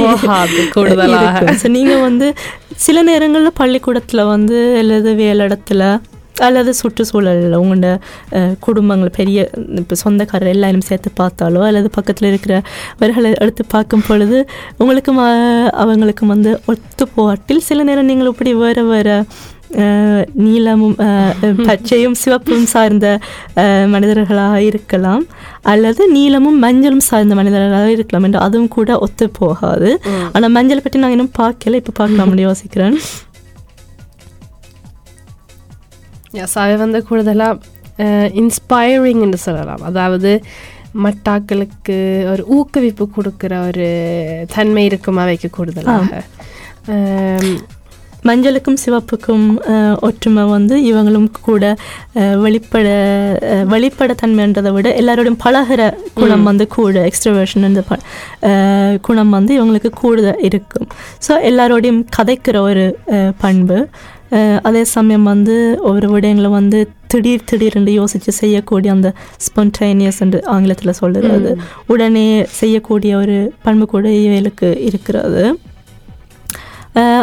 ஸோ 1.54 1.68
நீங்கள் 1.68 2.00
வந்து 2.00 2.34
சில 2.76 3.02
நேரங்களில் 3.02 3.54
பள்ளிக்கூடத்தில் 3.54 4.24
வந்து 4.24 4.78
அல்லது 4.78 5.14
வேலைடத்துல 5.20 6.00
அல்லது 6.42 6.74
சுற்றுச்சூழலில் 6.74 7.54
உங்களோட 7.54 8.00
குடும்பங்கள் 8.60 9.10
பெரிய 9.10 9.50
இப்போ 9.74 9.94
சொந்தக்காரர் 9.94 10.48
எல்லாரும் 10.48 10.80
சேர்த்து 10.80 11.10
பார்த்தாலோ 11.20 11.60
அல்லது 11.60 11.90
பக்கத்தில் 11.90 12.28
இருக்கிறவர்களை 12.28 13.34
எடுத்து 13.38 13.66
பார்க்கும் 13.66 14.02
பொழுது 14.08 14.48
உங்களுக்கும் 14.78 15.18
அவங்களுக்கும் 15.82 16.26
வந்து 16.26 16.60
ஒத்து 16.66 17.08
போட்டில் 17.14 17.60
சில 17.60 17.82
நேரம் 17.82 18.04
நீங்கள் 18.04 18.26
இப்படி 18.26 18.54
வேறு 18.54 18.84
வேறு 18.84 19.26
அஹ், 19.76 21.34
பச்சையும் 21.62 22.16
சிவப்பும் 22.18 22.66
சார்ந்த 22.66 23.06
மனிதர்களாக 23.88 24.56
இருக்கலாம் 24.62 25.24
அல்லது 25.64 26.02
நீலமும் 26.10 26.58
மஞ்சளும் 26.58 27.06
சார்ந்த 27.06 27.34
மனிதர்களாக 27.34 27.90
இருக்கலாம் 27.90 28.22
என்று 28.22 28.40
அதுவும் 28.40 28.72
கூட 28.72 28.98
ஒத்து 29.00 29.26
போகாது 29.38 29.90
ஆனால் 30.32 30.54
மஞ்சளை 30.54 30.80
பற்றி 30.80 31.00
நான் 31.00 31.10
இன்னும் 31.10 31.36
பார்க்கல 31.38 31.80
இப்போ 31.80 31.94
பார்க்கலாம்னு 31.98 32.46
யோசிக்கிறேன் 32.46 32.96
அவை 36.56 36.76
வந்து 36.78 37.00
கூடுதலாக 37.06 37.58
இன்ஸ்பைரிங்னு 38.40 39.38
சொல்லலாம் 39.42 39.82
அதாவது 39.88 40.30
மட்டாக்களுக்கு 41.02 41.96
ஒரு 42.30 42.42
ஊக்குவிப்பு 42.54 43.04
கொடுக்குற 43.12 43.52
ஒரு 43.68 43.86
தன்மை 44.50 44.84
இருக்கும் 44.84 45.20
அவைக்கு 45.22 45.48
கூடுதலாக 45.52 46.22
மஞ்சளுக்கும் 48.28 48.78
சிவப்புக்கும் 48.84 49.46
ஒற்றுமை 50.06 50.44
வந்து 50.54 50.74
இவங்களும் 50.90 51.28
கூட 51.48 51.64
வெளிப்பட 52.44 52.88
வெளிப்படத்தன்மைன்றதை 53.72 54.72
விட 54.76 54.88
எல்லாரோடையும் 55.00 55.42
பழகுற 55.44 55.82
குணம் 56.20 56.48
வந்து 56.50 56.66
கூட 56.76 56.96
எக்ஸ்ட்ரவேஷன் 57.10 57.68
இந்த 57.70 57.82
குணம் 59.08 59.34
வந்து 59.36 59.52
இவங்களுக்கு 59.58 59.92
கூடுதல் 60.02 60.42
இருக்கும். 60.48 60.88
ஸோ 61.26 61.34
எல்லாரோடையும் 61.50 62.02
கதைக்கிற 62.16 62.56
ஒரு 62.70 62.84
பண்பு. 63.44 63.78
அதே 64.68 64.82
சமயம் 64.96 65.26
வந்து 65.30 65.56
ஒரு 65.90 66.06
விடயங்களை 66.12 66.50
வந்து 66.58 66.78
திடீர் 67.12 67.48
திடீர்னு 67.50 67.92
யோசித்து 68.00 68.30
செய்யக்கூடிய 68.38 68.90
அந்த 68.96 69.08
ஸ்பான்டைனியஸ் 69.46 70.20
என்று 70.24 70.38
ஆங்கிலத்தில் 70.54 70.98
சொல்லுறது 71.00 71.50
உடனே 71.94 72.24
செய்யக்கூடிய 72.60 73.12
ஒரு 73.22 73.36
பண்பு 73.66 73.86
கூட 73.94 74.06
இவைகளுக்கு 74.22 74.70
இருக்கிறது. 74.88 75.44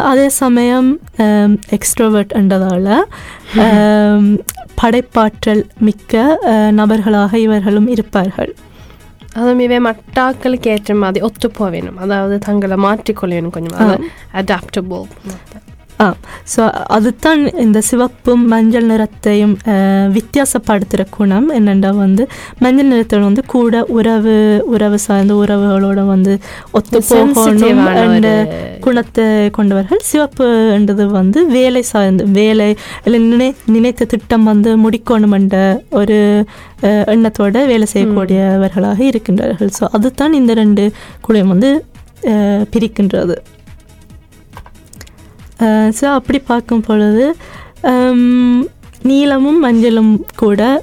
அதே 0.02 0.28
சமயம் 0.28 0.88
எக்ஸ்ட்ரோவர்ட் 1.70 2.32
என்றதால் 2.32 2.88
படைப்பாற்றல் 4.74 5.66
மிக்க 5.78 6.38
நபர்களாக 6.70 7.38
இவர்களும் 7.38 7.86
இருப்பார்கள் 7.86 8.52
அதுவும் 9.32 9.58
இவை 9.58 9.78
மட்டாக்களுக்கு 9.78 10.66
ஏற்ற 10.66 10.94
மாதிரி 10.94 11.24
ஒத்து 11.24 11.48
போவேணும் 11.58 11.94
அதாவது 11.94 12.38
தங்களை 12.38 12.76
மாற்றிக்கொள்ள 12.76 13.34
வேணும் 13.34 13.50
கொஞ்சம் 13.50 14.06
அடாப்டபிள் 14.32 15.06
ஆ 16.00 16.06
ஸோ 16.52 16.62
அதுதான் 16.88 17.40
இந்த 17.56 17.78
சிவப்பும் 17.80 18.44
மஞ்சள் 18.46 18.86
நிறத்தையும் 18.86 19.54
வித்தியாசப்படுத்துகிற 20.12 21.04
குணம் 21.10 21.48
என்னென்னா 21.50 21.90
வந்து 21.96 22.24
மஞ்சள் 22.58 22.90
நிறத்தில் 22.90 23.26
வந்து 23.26 23.42
கூட 23.46 23.82
உறவு 23.88 24.34
உறவு 24.70 24.98
சார்ந்த 24.98 25.34
உறவுகளோட 25.34 26.04
வந்து 26.06 26.34
ஒத்து 26.72 27.00
போகணும் 27.10 27.84
என்ற 28.04 28.30
குணத்தை 28.80 29.26
கொண்டவர்கள் 29.50 30.02
சிவப்புன்றது 30.10 31.06
வந்து 31.10 31.40
வேலை 31.50 31.82
சார்ந்து 31.82 32.24
வேலை 32.32 32.70
இல்லை 33.06 33.20
நினை 33.26 33.50
நினைத்த 33.72 34.04
திட்டம் 34.06 34.44
வந்து 34.44 34.72
முடிக்கணும் 34.78 35.34
என்ற 35.34 35.56
ஒரு 35.92 36.18
எண்ணத்தோட 37.12 37.58
வேலை 37.66 37.86
செய்யக்கூடியவர்களாக 37.92 39.00
இருக்கின்றார்கள் 39.10 39.72
ஸோ 39.78 39.86
அதுதான் 39.92 40.32
இந்த 40.32 40.54
ரெண்டு 40.54 40.84
குழுவும் 41.20 41.54
வந்து 41.54 41.70
பிரிக்கின்றது 42.70 43.34
ஸோ 45.98 46.14
அப்படி 46.14 46.40
பார்க்கும் 46.44 46.82
பொழுது 46.82 47.36
ஹம், 47.86 48.68
நீலமும் 49.02 49.60
மஞ்சளும் 49.60 50.26
கூட 50.36 50.82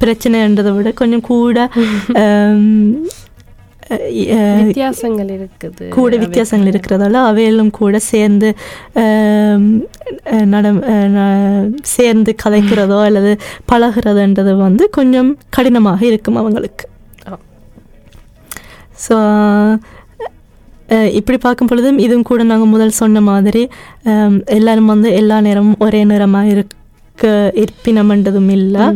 பிரச்சனைன்றதை 0.00 0.74
விட 0.74 0.94
கொஞ்சம் 0.94 1.28
கூட 1.28 1.70
வித்தியாசங்கள் 4.60 5.34
இருக்குது. 5.34 5.90
கூட 5.90 6.16
வித்தியாசங்கள் 6.16 6.70
இருக்கிறதால 6.70 7.26
அவைகளும் 7.26 7.70
கூட 7.76 7.98
சேர்ந்து 8.06 8.54
ஆம், 9.02 9.82
அஹ், 10.30 10.46
நடம் 10.46 10.82
அஹ், 10.88 11.08
ந- 11.14 11.70
சேர்ந்து 11.92 12.34
கதைக்கிறதோ 12.42 13.04
அல்லது 13.04 13.38
பழகிறதுன்றது 13.70 14.58
வந்து 14.58 14.90
கொஞ்சம் 14.90 15.36
கடினமாக 15.50 16.06
இருக்கும் 16.06 16.36
அவங்களுக்கு. 16.36 16.84
ஸோ 19.00 19.14
இப்படி 21.18 21.38
பார்க்கும் 21.38 21.68
பொழுதும் 21.70 21.98
இதுவும் 21.98 22.28
கூட 22.30 22.42
நாங்கள் 22.44 22.72
முதல் 22.74 22.98
சொன்ன 23.02 23.20
மாதிரி 23.20 23.62
எல்லாரும் 24.58 24.92
வந்து 24.94 25.10
எல்லா 25.12 25.38
நேரமும் 25.40 25.78
ஒரே 25.78 26.02
நிறமாக 26.04 26.52
இருக்க 26.56 26.74
இருப்பினம்ன்றதும் 27.62 28.50
இல்லை. 28.50 28.86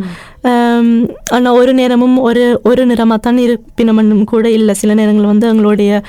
ஆனால் 1.37 1.56
ஒரு 1.61 1.73
நேரமும் 1.78 2.16
ஒரு 2.18 2.42
ஒரு 2.62 2.82
நிறமாக 2.87 3.20
தான் 3.20 3.38
இருப்பினமும் 3.38 4.25
கூட 4.25 4.47
இல்லை. 4.50 4.75
சில 4.75 4.94
நேரங்கள் 4.94 5.30
வந்து 5.32 5.47
எங்களுடைய 5.49 6.02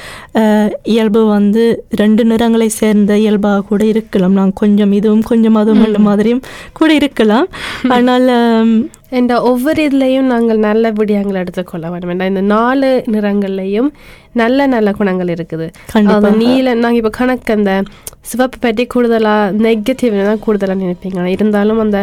இயல்பு 0.93 1.21
வந்து 1.25 1.63
ரெண்டு 2.01 2.23
நிறங்களை 2.25 2.69
சேர்ந்த 2.69 3.17
இயல்பாக 3.17 3.65
கூட 3.69 3.85
இருக்கலாம். 3.85 4.33
நான் 4.33 4.53
கொஞ்சம் 4.53 4.91
இதுவும் 4.99 5.21
கொஞ்சம் 5.21 5.59
அதுவும் 5.61 5.85
அந்த 5.85 5.99
மாதிரியும் 5.99 6.43
கூட 6.73 6.93
இருக்கலாம். 6.93 7.47
ஆனால் 7.97 8.27
இந்த 9.19 9.33
ஒவ்வொரு 9.49 9.79
இதுலேயும் 9.87 10.29
நாங்கள் 10.33 10.61
நல்ல 10.67 10.91
விடயங்களை 10.99 11.39
எடுத்துக்கொள்ள 11.43 11.85
வேண்டும். 11.93 12.23
இந்த 12.31 12.43
நாலு 12.55 12.89
நிறங்கள்லையும் 13.15 13.89
நல்ல 14.41 14.67
நல்ல 14.75 14.89
குணங்கள் 14.99 15.33
இருக்குது. 15.35 15.67
அது 16.13 16.31
நீல 16.43 16.75
நாங்கள் 16.83 17.01
இப்போ 17.01 17.13
கணக்கு 17.19 17.53
அந்த 17.57 17.73
சிவப்பு 18.31 18.57
பற்றி 18.65 18.83
கூடுதலாக 18.93 19.51
நெகட்டிவ் 19.67 20.15
தான் 20.29 20.45
கூடுதலாக 20.45 20.79
நினைப்பீங்க 20.83 21.27
இருந்தாலும் 21.37 21.81
அந்த 21.85 21.99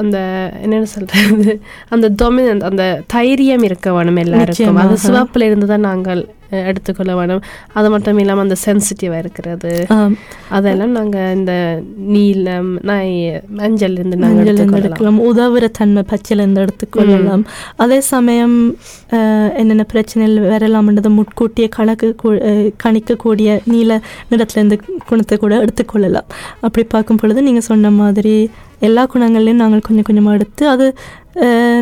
அந்த 0.00 0.16
என்னென்னு 0.64 0.88
சொல்கிறது 0.94 1.52
அந்த 1.94 2.06
டொமினன்ட் 2.22 2.64
அந்த 2.70 2.84
தைரியம் 3.14 3.66
இருக்க 3.68 3.88
வேணும் 3.96 4.20
எல்லாருக்கும். 4.24 4.80
அது. 4.84 4.96
சிவப்புல 5.06 5.48
இருந்து 5.50 5.68
தான் 5.72 5.86
நாங்கள் 5.90 6.22
எடுத்துக்கொள்ள 6.68 7.12
வேணும் 7.18 7.42
அது 7.78 7.88
மட்டும் 7.94 8.18
இல்லாமல் 8.22 8.44
அந்த 8.46 8.56
சென்சிட்டிவாக 8.64 9.22
இருக்கிறது. 9.24 9.72
அதெல்லாம் 10.56 10.94
நாங்கள் 10.98 11.34
இந்த 11.38 11.54
நீலம் 12.14 12.70
நாய் 12.90 13.16
மஞ்சள் 13.60 13.96
இருந்து 13.98 14.18
மஞ்சள் 14.24 14.62
எடுக்கலாம். 14.64 15.20
உதவுற 15.30 15.64
தன்மை 15.78 16.04
பச்சையிலேருந்து 16.12 16.64
எடுத்துக்கொள்ளலாம். 16.66 17.44
அதே 17.84 18.00
சமயம் 18.12 18.56
என்னென்ன 19.60 19.86
பிரச்சனைகள் 19.92 20.48
வரலாம்ன்றதை 20.54 21.12
முட்கூட்டியே 21.18 21.68
கணக்கு 21.76 22.08
கணிக்கக்கூடிய 22.84 23.58
நீல 23.72 24.00
நிறத்துலேருந்து 24.30 24.78
குணத்தை 25.10 25.36
கூட 25.44 25.54
எடுத்துக்கொள்ளலாம். 25.64 26.30
அப்படி 26.66 26.84
பார்க்கும் 26.94 27.20
பொழுது 27.22 27.46
நீங்கள் 27.48 27.68
சொன்ன 27.70 27.90
மாதிரி 28.00 28.36
எல்லா 28.80 29.06
குணங்கள்லையும் 29.14 29.54
நாங்கள் 29.54 29.80
கொஞ்சம் 29.80 30.02
கொஞ்சமாக 30.02 30.34
எடுத்து 30.34 30.68
அது 30.68 30.94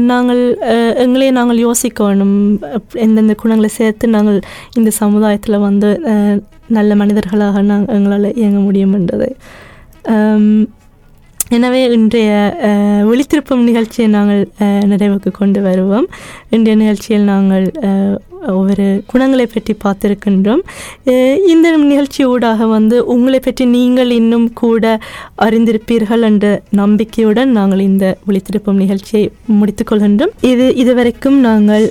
நாங்கள் 0.01 0.59
எங்களே 0.97 1.31
நாங்கள் 1.31 1.59
யோசிக்கணும். 1.59 2.59
அப்- 2.63 2.95
எந்தெந்த 2.95 3.35
குணங்களை 3.35 3.69
சேர்த்து 3.69 4.09
நாங்கள் 4.09 4.41
இந்த 4.73 4.91
சமுதாயத்தில் 4.91 5.59
வந்து 5.59 6.01
நல்ல 6.69 6.95
மனிதர்களாக 6.95 7.63
நாங்கள் 7.63 7.95
எங்களால் 7.95 8.35
இயங்க 8.35 8.73
முடியும்ன்றதை 8.73 9.35
எனவே 11.55 11.81
இன்றைய 11.97 12.31
ஒளித்திருப்பும் 13.11 13.67
நிகழ்ச்சியை 13.67 14.07
நாங்கள் 14.15 14.41
நிறைவுக்கு 14.93 15.31
கொண்டு 15.39 15.61
வருவோம். 15.67 16.07
இன்றைய 16.55 16.77
நிகழ்ச்சியில் 16.81 17.29
நாங்கள் 17.33 17.67
ஒவ்வொரு 18.55 18.87
குணங்களை 19.11 19.47
பற்றி 19.47 19.73
பார்த்திருக்கின்றோம். 19.85 20.63
இந்த 21.53 21.77
நிகழ்ச்சி 21.93 22.21
ஊடாக 22.33 22.67
வந்து 22.67 22.97
உங்களை 23.15 23.41
பற்றி 23.41 23.65
நீங்கள் 23.77 24.11
இன்னும் 24.11 24.49
கூட 24.63 24.85
அறிந்திருப்பீர்கள் 25.47 26.27
என்ற 26.31 26.49
நம்பிக்கையுடன் 26.81 27.53
நாங்கள் 27.59 27.85
இந்த 27.91 28.07
ஒளித்திருப்பும் 28.29 28.83
நிகழ்ச்சியை 28.85 29.25
முடித்துக்கொள்கின்றோம் 29.61 30.35
இது 30.53 30.67
இதுவரைக்கும் 30.85 31.39
நாங்கள் 31.49 31.87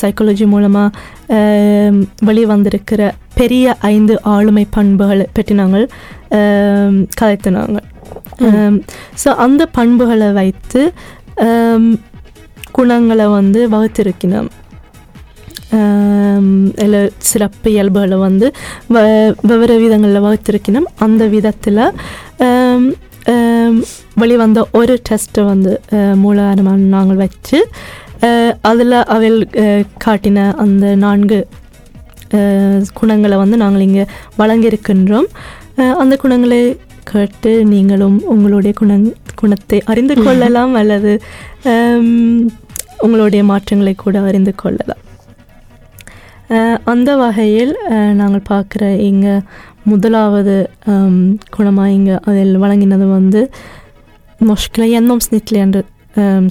சைக்காலஜி 0.00 0.46
மூலமாக 0.46 0.96
வெளிவந்திருக்கிற 2.28 3.02
பெரிய 3.34 3.76
ஐந்து 3.94 4.14
ஆளுமை 4.22 4.66
பண்புகளை 4.70 5.26
பற்றி 5.32 5.54
நாங்கள் 5.54 5.86
கலைத்து 7.20 7.50
நாங்கள் 7.50 7.86
ஸோ 9.22 9.28
அந்த 9.36 9.66
பண்புகளை 9.72 10.32
வைத்து 10.32 10.80
குணங்களை 12.72 13.26
வந்து 13.30 13.60
வகுத்திருக்கணும். 13.68 14.48
இல்லை 16.78 17.00
சிறப்பு 17.28 17.68
இயல்புகளை 17.70 18.16
வந்து 18.18 18.46
வ 18.90 18.98
வெவ்வேறு 19.42 19.76
விதங்களில் 19.78 20.24
வகுத்திருக்கணும். 20.26 20.88
அந்த 20.98 21.22
விதத்தில் 21.26 21.80
வெளிவந்த 24.16 24.66
ஒரு 24.72 24.94
டெஸ்ட்டை 25.08 25.44
வந்து 25.44 25.72
அஹ், 25.92 26.16
மூலாதாரமாக 26.16 26.86
நாங்கள் 26.94 27.16
வச்சு 27.16 27.58
அதில் 28.62 28.98
அவள் 29.08 29.36
காட்டின 30.04 30.38
அந்த 30.56 30.94
நான்கு 30.96 31.38
குணங்களை 32.94 33.36
வந்து 33.36 33.56
நாங்கள் 33.56 33.80
இங்கே 33.80 34.04
வழங்கியிருக்கின்றோம். 34.38 35.28
அந்த 35.98 36.14
குணங்களை 36.16 36.58
கேட்டு 37.10 37.50
நீங்களும் 37.72 38.16
உங்களுடைய 38.32 38.72
குணங் 38.80 39.06
குணத்தை 39.40 39.78
அறிந்து 39.90 40.14
கொள்ளலாம் 40.26 40.74
அல்லது 40.80 41.12
உங்களுடைய 43.04 43.42
மாற்றங்களை 43.50 43.94
கூட 43.96 44.16
அறிந்து 44.28 44.52
கொள்ளலாம். 44.62 45.02
அந்த 46.92 47.10
வகையில் 47.22 47.72
நாங்கள் 48.20 48.48
பார்க்குற 48.50 48.82
இங்கே 49.08 49.34
முதலாவது 49.90 50.54
குணமாக 51.56 51.94
இங்கே 51.98 52.16
அதில் 52.30 52.60
வழங்கினது 52.62 53.06
வந்து 53.18 53.40
மொஷ்கில 54.40 54.84
எண்ணம் 54.98 55.22
ஸ்னிட்லி 55.26 55.58
என்று 55.66 55.80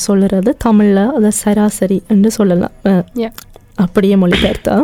சொல்லுறது. 0.07 0.49
தமிழில் 0.65 1.03
அதை 1.17 1.31
சராசரி 1.43 1.99
என்று 2.13 2.29
சொல்லலாம். 2.37 2.75
அப்படியே 3.85 4.15
மொழிபெயர்த்தா. 4.23 4.75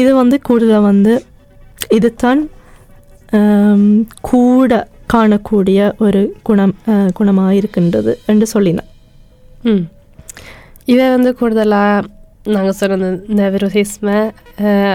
இது 0.00 0.10
வந்து 0.20 0.36
கூடுதலாக 0.48 0.84
வந்து 0.90 1.12
இதுதான் 1.96 2.40
கூட 4.20 4.72
காணக்கூடிய 5.14 5.92
ஒரு 5.98 6.32
குணம் 6.42 6.74
குணமாக 7.18 7.50
இருக்கின்றது 7.50 8.12
என்று 8.26 8.46
சொல்லினேன் 8.46 8.90
ம் 9.64 9.84
இதை 10.84 11.04
வந்து 11.08 11.30
கூடுதலாக 11.34 12.02
நாங்கள் 12.46 12.74
சொன்ன 12.74 13.10
நெவரோசிஸ்ம 13.36 14.08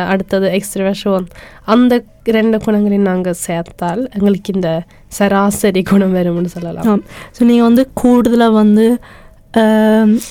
அடுத்தது 0.05 0.47
எக்ஸ்ட்ரவேஷன் 0.51 1.25
அந்த 1.65 1.93
ரெண்டு 2.29 2.57
குணங்களையும் 2.59 3.07
நாங்கள் 3.07 3.39
சேர்த்தால் 3.45 4.01
எங்களுக்கு 4.13 4.53
இந்த 4.53 4.71
சராசரி 5.09 5.81
குணம் 5.83 6.13
வரும்னு 6.13 6.51
சொல்லலாம் 6.53 7.01
ஸோ 7.37 7.41
நீங்கள் 7.43 7.67
வந்து 7.67 7.85
கூடுதலாக 7.93 8.53
வந்து 8.53 8.85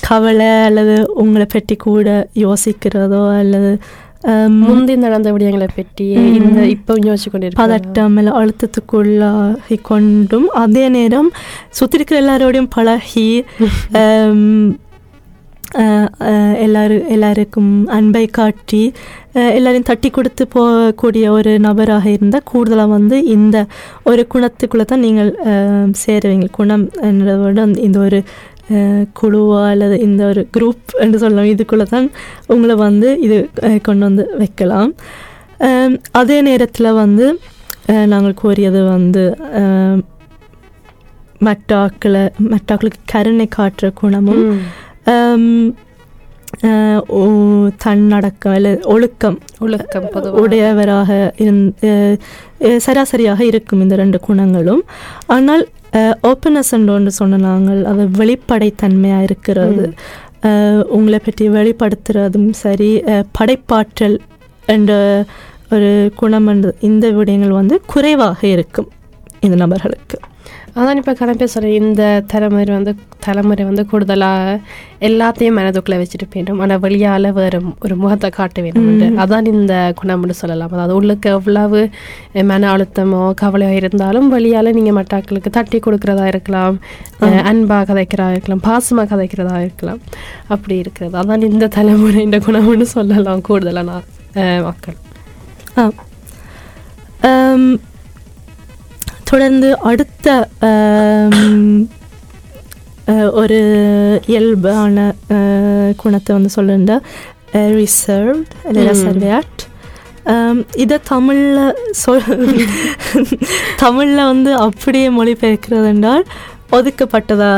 கவலை 0.01 0.51
அல்லது 0.65 0.95
உங்களை 1.13 1.45
பற்றி 1.45 1.75
கூட 1.75 2.09
யோசிக்கிறதோ 2.35 3.23
அல்லது 3.37 3.71
முந்தி 4.61 4.93
நடந்த 4.99 5.29
விடயங்களை 5.33 5.67
பற்றி 5.71 6.05
இந்த 6.37 6.59
இப்போ 6.71 6.93
யோசிச்சு 7.03 7.29
கொண்டிருக்கோம் 7.29 7.63
பதட்டம் 7.63 8.17
இல்லை 8.17 8.33
அழுத்தத்துக்குள்ளாகி 8.39 9.77
கொண்டும் 9.83 10.47
அதே 10.61 10.83
நேரம் 10.95 11.29
சுற்றி 11.71 11.97
இருக்கிற 11.97 12.19
எல்லாரோடையும் 12.21 12.73
பழகி 12.73 13.29
ஆம், 14.01 14.43
அஹ், 15.77 16.09
அஹ், 16.27 16.55
எல்லாரு 16.63 16.95
எல்லாருக்கும் 17.09 17.71
அன்பை 17.95 18.25
காட்டி 18.33 18.83
எல்லாரையும் 19.51 19.87
தட்டி 19.87 20.09
கொடுத்து 20.09 20.43
போகக்கூடிய 20.53 21.25
ஒரு 21.31 21.51
நபராக 21.61 22.05
இருந்தால் 22.11 22.47
கூடுதலாக 22.47 22.89
வந்து 22.93 23.17
இந்த 23.33 23.57
ஒரு 24.05 24.21
குணத்துக்குள்ளே 24.31 24.85
தான் 24.87 25.05
நீங்கள் 25.05 25.31
அஹ், 25.47 25.89
சேருவீங்க 26.01 26.49
குணம் 26.53 26.85
என்றதை 27.07 27.35
விட 27.43 27.61
அந்த- 27.63 27.83
இந்த 27.83 27.99
ஒரு 28.01 28.19
குழுவா 29.19 29.69
அல்லது 29.69 29.99
இந்த 29.99 30.25
ஒரு 30.25 30.47
குரூப் 30.57 30.93
என்று 30.97 31.17
சொல்லலாம். 31.19 31.45
இதுக்குள்ளே 31.45 31.83
தான் 31.85 32.07
உங்களை 32.47 32.75
வந்து 32.79 33.19
இது 33.19 33.37
கொண்டு 33.81 34.05
வந்து 34.05 34.29
வைக்கலாம். 34.37 34.91
அதே 36.11 36.41
நேரத்தில் 36.41 36.91
வந்து 36.93 37.25
நாங்கள் 38.05 38.41
கோரியது 38.43 38.89
வந்து 38.89 39.23
அஹ், 39.53 39.99
மற்றாக்களை 41.45 42.23
மற்றாக்களுக்கு 42.49 43.01
கருணை 43.05 43.47
காட்டுற 43.57 43.93
குணமும் 43.93 44.43
தன்னடக்கம் 47.83 48.55
இல்லை 48.55 48.79
ஒழுக்கம் 48.85 49.37
ஒழுக்கம் 49.59 50.05
உடையவராக 50.39 51.09
இருந் 51.37 51.61
சராசரியாக 52.77 53.41
இருக்கும் 53.43 53.81
இந்த 53.81 53.95
ரெண்டு 53.95 54.19
குணங்களும். 54.19 54.81
ஆனால் 55.27 55.63
ஓப்பனஸ் 55.97 56.71
ஒன்று 56.93 57.11
சொன்ன 57.11 57.37
நாங்கள் 57.37 57.81
அது 57.91 58.03
வெளிப்படைத்தன்மையாக 58.21 59.21
இருக்கிறது. 59.21 59.93
உங்களை 60.97 61.19
பற்றி 61.19 61.49
வெளிப்படுத்துறதும் 61.49 62.49
சரி 62.63 62.91
படைப்பாற்றல் 63.37 64.17
என்ற 64.65 64.91
ஒரு 65.71 66.11
குணம் 66.15 66.47
இந்த 66.79 67.11
விடயங்கள் 67.11 67.57
வந்து 67.61 67.81
குறைவாக 67.85 68.47
இருக்கும். 68.47 68.89
இந்த 69.39 69.55
நபர்களுக்கு. 69.55 70.19
அதான் 70.75 70.97
இப்போ 70.97 71.13
கணப்பே 71.13 71.45
சொல்கிறேன் 71.45 71.77
இந்த 71.81 72.03
தலைமுறை 72.27 72.73
வந்து 72.73 72.91
தலைமுறை 73.19 73.63
வந்து 73.63 73.83
கூடுதலாக 73.85 74.53
எல்லாத்தையும் 75.01 75.57
மனதுக்குள்ளே 75.57 75.97
வச்சுட்டு 75.97 76.27
போயிடும் 76.27 76.59
ஆனால் 76.59 76.79
வெளியால் 76.79 77.29
வேறு 77.31 77.57
ஒரு 77.79 77.95
முகத்தை 77.95 78.29
காட்ட 78.29 78.61
வேண்டும் 78.61 78.87
அதான் 79.17 79.49
இந்த 79.53 79.73
குணம்னு 79.99 80.35
சொல்லலாம். 80.39 80.71
அதாவது 80.71 80.95
உள்ளுக்கு 80.95 81.29
எவ்வளவு 81.29 81.81
மன 82.43 82.69
அழுத்தமோ 82.73 83.21
கவலையோ 83.41 83.73
இருந்தாலும் 83.73 84.29
வெளியால் 84.29 84.71
நீங்கள் 84.71 84.97
மட்டாக்களுக்கு 84.97 85.49
தட்டி 85.49 85.79
கொடுக்குறதா 85.79 86.25
இருக்கலாம். 86.27 86.77
அஹ், 87.21 87.43
அன்பா 87.49 87.79
கதைக்கிறதா 87.89 88.31
இருக்கலாம். 88.31 88.63
பாசமாக 88.67 89.09
கதைக்கிறதா 89.13 89.57
இருக்கலாம். 89.61 90.01
அப்படி 90.47 90.77
இருக்கிறது. 90.77 91.15
அதான் 91.17 91.49
இந்த 91.49 91.71
தலைமுறை 91.77 92.21
இந்த 92.21 92.39
குணம்னு 92.39 92.87
சொல்லலாம் 92.95 93.41
கூடுதலாக 93.41 93.87
நான் 93.91 94.07
மக்கள். 94.63 94.97
தொடர்ந்து 99.29 99.79
அடுத்த 99.79 100.27
ஒரு 103.31 103.59
இயல்பான 104.27 105.13
குணத்தை 105.97 106.35
வந்து 106.35 106.51
சொல்லுண்டா 106.57 106.97
ரிசர்வ்ட் 107.53 108.53
இதை 110.75 110.97
தமிழில் 111.07 111.73
சொல் 111.91 112.21
தமிழில் 113.77 114.23
வந்து 114.23 114.53
அப்படியே 114.53 115.09
மொழிபெயர்க்கிறது 115.09 115.85
என்றால் 115.85 116.25
ஒதுக்கப்பட்டதா 116.71 117.51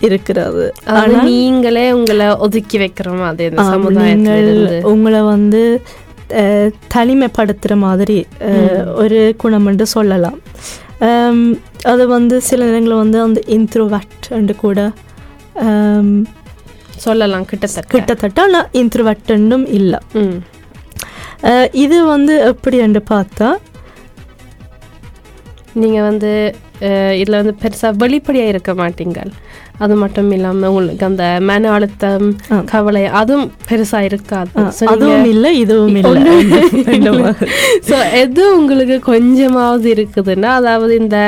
இருக்கிறது. 0.00 0.72
அதாவது 0.84 1.14
ஆனா, 1.14 1.22
நீங்களே 1.22 1.92
உங்களை 1.92 2.26
ஒதுக்கி 2.36 2.78
வைக்கிற 2.78 3.18
மாதிரி 3.18 3.54
நீங்கள் 3.90 4.82
உங்களை 4.82 5.20
வந்து 5.20 5.62
தனிமைப்படுத்துகிற 6.94 7.76
மாதிரி 7.76 8.18
ஒரு 8.94 9.34
குணம் 9.38 9.66
என்று 9.66 9.86
சொல்லலாம். 9.86 10.38
அது 11.86 12.06
வந்து 12.08 12.40
சில 12.40 12.64
நேரங்களில் 12.64 12.94
வந்து 12.96 13.20
அந்த 13.20 13.40
இன்த்ரோவட் 13.48 14.04
என்று 14.30 14.56
கூட 14.56 14.78
ஆம், 15.64 16.16
சொல்லலாம் 16.98 17.46
கிட்டத்தட்ட. 17.46 17.90
கிட்டத்தட்ட 17.92 18.40
ஆனால் 18.42 18.68
இன்த்ரோவட்டும் 18.74 19.44
இல்லை. 19.70 19.98
அஹ், 21.42 21.68
இது 21.76 22.04
வந்து 22.06 22.34
எப்படி 22.46 22.76
என்று 22.78 23.02
பார்த்தா 23.10 23.48
நீங்க 25.74 26.00
வந்து 26.02 26.30
அஹ், 26.80 27.14
இதுல 27.20 27.36
வந்து 27.36 27.56
பெருசா 27.60 27.88
வெளிப்படையா 27.98 28.46
இருக்க 28.46 28.72
மாட்டீங்க 28.74 29.18
அது 29.84 29.94
மட்டும் 30.02 30.30
இல்லாம 30.36 30.68
உங்களுக்கு 30.70 31.04
அந்த 31.08 31.24
மன 31.48 31.70
அழுத்தம். 31.76 32.26
கவலை 32.72 33.02
அதுவும் 33.20 33.46
பெருசா 33.68 34.00
இருக்காது 34.08 34.52
அதுவும் 34.92 35.26
இல்லை 35.32 35.50
இதுவும் 35.64 35.96
இல்லை. 36.00 36.22
ஸோ 37.88 37.96
எது 38.22 38.42
உங்களுக்கு 38.58 38.96
கொஞ்சமாவது 39.12 39.88
இருக்குதுன்னா 39.96 40.52
அதாவது 40.60 40.94
இந்த 41.02 41.18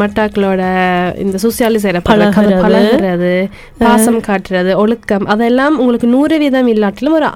மட்டாக்களோட 0.00 0.62
இந்த 1.24 1.36
சோசியாலிசைட 1.42 1.98
பழகுறது. 2.08 2.54
பழகிறது 2.64 3.32
பாசம் 3.82 4.20
காட்டுறது 4.28 4.72
ஒழுக்கம் 4.82 5.26
அதெல்லாம் 5.34 5.74
உங்களுக்கு 5.80 6.08
நூறு 6.14 6.36
வீதம் 6.42 6.70
இல்லாட்டிலும் 6.74 7.16
ஒரு 7.18 7.28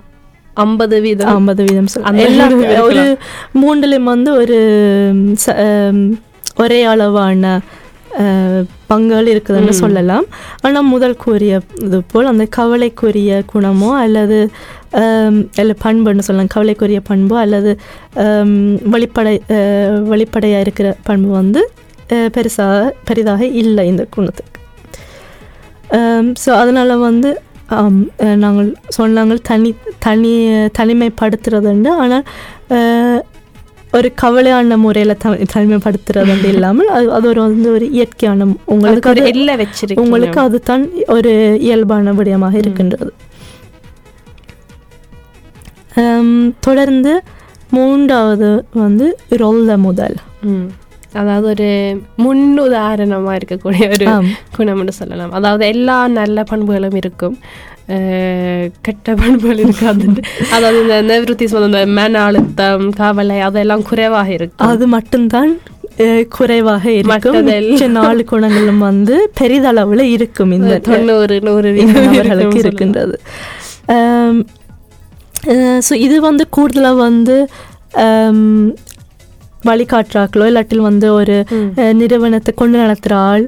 ஐம்பது 0.65 0.97
வீதம் 1.05 1.31
ஐம்பது 1.35 1.63
வீதம். 1.67 1.91
ஒரு 2.89 3.05
மூன்றுலையும் 3.63 4.11
வந்து 4.15 4.33
ஒரு 4.41 4.59
ஒரே 6.65 6.81
அளவான 6.93 7.45
பங்குகள் 8.91 9.31
இருக்குதுன்னு 9.33 9.75
சொல்லலாம். 9.81 10.27
ஆனால் 10.67 10.89
முதல் 10.93 11.17
கூறிய 11.25 11.61
இது 11.87 11.99
போல் 12.13 12.31
அந்த 12.33 12.45
கவலைக்குரிய 12.59 13.43
குணமோ 13.53 13.91
அல்லது 14.05 14.39
அல்ல 15.63 15.73
பண்புன்னு 15.85 16.27
சொல்லலாம். 16.29 16.55
கவலைக்குரிய 16.55 17.01
பண்போ 17.11 17.37
அல்லது 17.45 17.73
வெளிப்படை 18.95 19.35
வெளிப்படையாக 20.13 20.65
இருக்கிற 20.67 20.89
பண்பு 21.11 21.31
வந்து 21.41 21.63
பெருசாக 22.37 22.89
பெரிதாக 23.11 23.43
இல்லை 23.63 23.85
இந்த 23.93 24.05
குணத்துக்கு. 24.17 24.59
ஸோ 26.45 26.51
அதனால் 26.63 27.05
வந்து 27.09 27.31
நாங்கள் 28.45 28.69
சொன்னாங்க 28.97 29.35
தனி 29.49 29.71
தனி 30.07 30.33
தனிமைப்படுத்துறதுண்டு. 30.79 31.91
ஆனால் 32.05 32.25
ஒரு 33.93 34.09
கவலையான 34.23 34.77
முறையில் 34.83 35.21
த 35.23 35.31
தனிமைப்படுத்துறது 35.53 36.31
வந்து 36.33 36.49
இல்லாமல் 36.55 36.91
அது 36.97 37.07
அது 37.17 37.27
ஒரு 37.33 37.41
வந்து 37.47 37.69
ஒரு 37.77 37.87
இயற்கையான 37.97 38.45
உங்களுக்கு 38.75 39.11
ஒரு 39.13 39.23
எல்லை 39.33 39.55
வச்சிருக்கீங்க 39.63 40.05
உங்களுக்கு 40.05 40.41
அதுதான் 40.45 40.85
ஒரு 41.17 41.33
இயல்பான 41.67 42.13
விடயமாக 42.19 42.55
இருக்கின்றது. 42.63 43.11
தொடர்ந்து 46.67 47.13
மூன்றாவது 47.77 48.51
வந்து 48.83 49.07
ரொல்ல 49.43 49.77
முதல். 49.87 50.17
அதாவது 51.21 51.47
ஒரு 51.53 51.69
முன் 52.25 52.45
உதாரணமா 52.65 53.33
இருக்கக்கூடிய 53.39 53.85
ஒரு. 53.95 54.07
குணம்னு 54.57 54.95
சொல்லலாம். 54.99 55.33
அதாவது 55.39 55.65
எல்லா 55.75 55.97
நல்ல 56.19 56.43
பண்புகளும் 56.51 56.99
இருக்கும். 57.01 57.37
அஹ், 57.89 58.67
கெட்ட 58.83 59.15
பண்புகள் 59.15 59.61
இருக்காது 59.63 60.07
அதாவது 60.53 60.79
இந்த 60.83 60.97
நிவൃத்தி 61.09 61.47
சொன்ன 61.47 61.69
இந்த 61.71 61.83
மன 61.95 62.23
அழுத்தம் 62.23 62.85
கவலை 62.97 63.39
அதெல்லாம் 63.47 63.85
குறைவாக 63.85 64.29
இருக்கும் 64.37 64.69
அது 64.69 64.87
மட்டும்தான் 64.91 65.53
குறைவாக 66.31 66.85
இருக்கும். 66.93 67.35
மிச்ச 67.49 67.87
நாலு 67.95 68.23
குணங்களும் 68.25 68.79
வந்து 68.85 69.17
பெரிதளவுல 69.41 70.05
இருக்கும் 70.13 70.53
இந்த 70.57 70.75
தொண்ணூறு 70.87 71.37
நூறு 71.41 71.71
அவர்களுக்கு. 72.05 72.61
இருக்கின்றது 72.63 73.17
ஸோ 75.83 75.95
இது 76.01 76.17
வந்து 76.21 76.45
கூடுதலாக 76.51 76.97
வந்து 77.03 77.37
ஆம், 78.03 78.67
வழிகாட்டுறாக்களோ 79.65 80.45
இல்லாட்டில் 80.47 80.87
வந்து 80.87 81.07
ஒரு 81.15 81.37
நிறுவனத்தை 81.99 82.53
கொண்டு 82.55 82.77
நடத்துகிற 82.79 83.17
ஆள் 83.27 83.45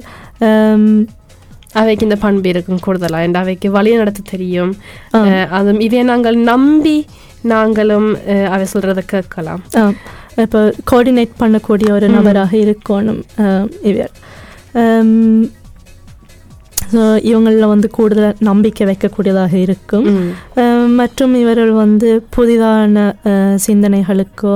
அவைக்கு 1.81 2.07
இந்த 2.07 2.17
பண்பு 2.25 2.49
இருக்கும் 2.49 2.83
கூடுதலா? 2.85 3.19
and 3.25 3.37
அவைக்கு 3.41 3.71
வழி 3.77 3.91
நடத்த 4.01 4.21
தெரியும். 4.33 4.73
அதுவும் 5.57 5.81
இதை 5.87 6.03
நாங்கள் 6.11 6.37
நம்பி 6.51 6.97
நாங்களும் 7.53 8.09
அவை 8.55 8.65
சொல்றதை 8.73 9.03
கேட்கலாம். 9.13 9.63
இப்போ 10.43 10.59
கோஆர்டினேட் 10.91 11.39
பண்ணக்கூடிய 11.39 11.89
ஒரு 11.97 12.07
நபராக 12.15 12.51
இருக்கணும் 12.67 13.23
இவர். 13.91 14.13
ஸோ 16.91 17.01
இவங்களில் 17.29 17.71
வந்து 17.71 17.87
கூடுதல் 17.97 18.41
நம்பிக்கை 18.49 18.85
வைக்கக்கூடியதாக 18.89 19.53
இருக்கும். 19.65 20.07
மற்றும் 20.99 21.33
இவர்கள் 21.41 21.71
வந்து 21.83 22.09
புதிதான 22.35 23.05
சிந்தனைகளுக்கோ 23.65 24.55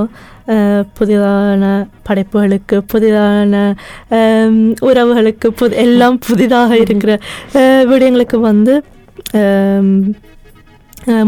புதிதான 0.97 1.63
படைப்புகளுக்கு 2.07 2.77
புதிதான 2.91 3.53
உறவுகளுக்கு 4.89 5.47
புது 5.61 5.75
எல்லாம் 5.85 6.19
புதிதாக 6.27 6.77
இருக்கிற 6.83 7.13
விடயங்களுக்கு 7.91 8.39
வந்து 8.51 8.75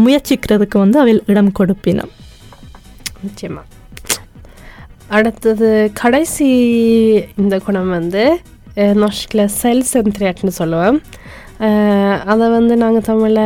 முயற்சிக்கிறதுக்கு 0.04 0.78
வந்து 0.84 0.98
அவையில் 1.02 1.26
இடம் 1.32 1.52
கொடுப்பினம் 1.58 2.14
நிச்சயமா. 3.26 3.62
அடுத்தது 5.16 5.68
கடைசி 6.00 6.48
இந்த 7.42 7.54
குணம் 7.66 7.92
வந்து 7.98 8.24
அஹ், 8.80 8.96
நொஷ்கில் 9.00 9.44
செல் 9.54 9.84
சென்ட்ரேட்னு 9.90 10.52
சொல்லுவோம் 10.56 10.98
அஹ், 11.60 12.18
அதை 12.26 12.46
வந்து 12.50 12.76
நாங்கள் 12.76 13.08
தமிழில் 13.08 13.44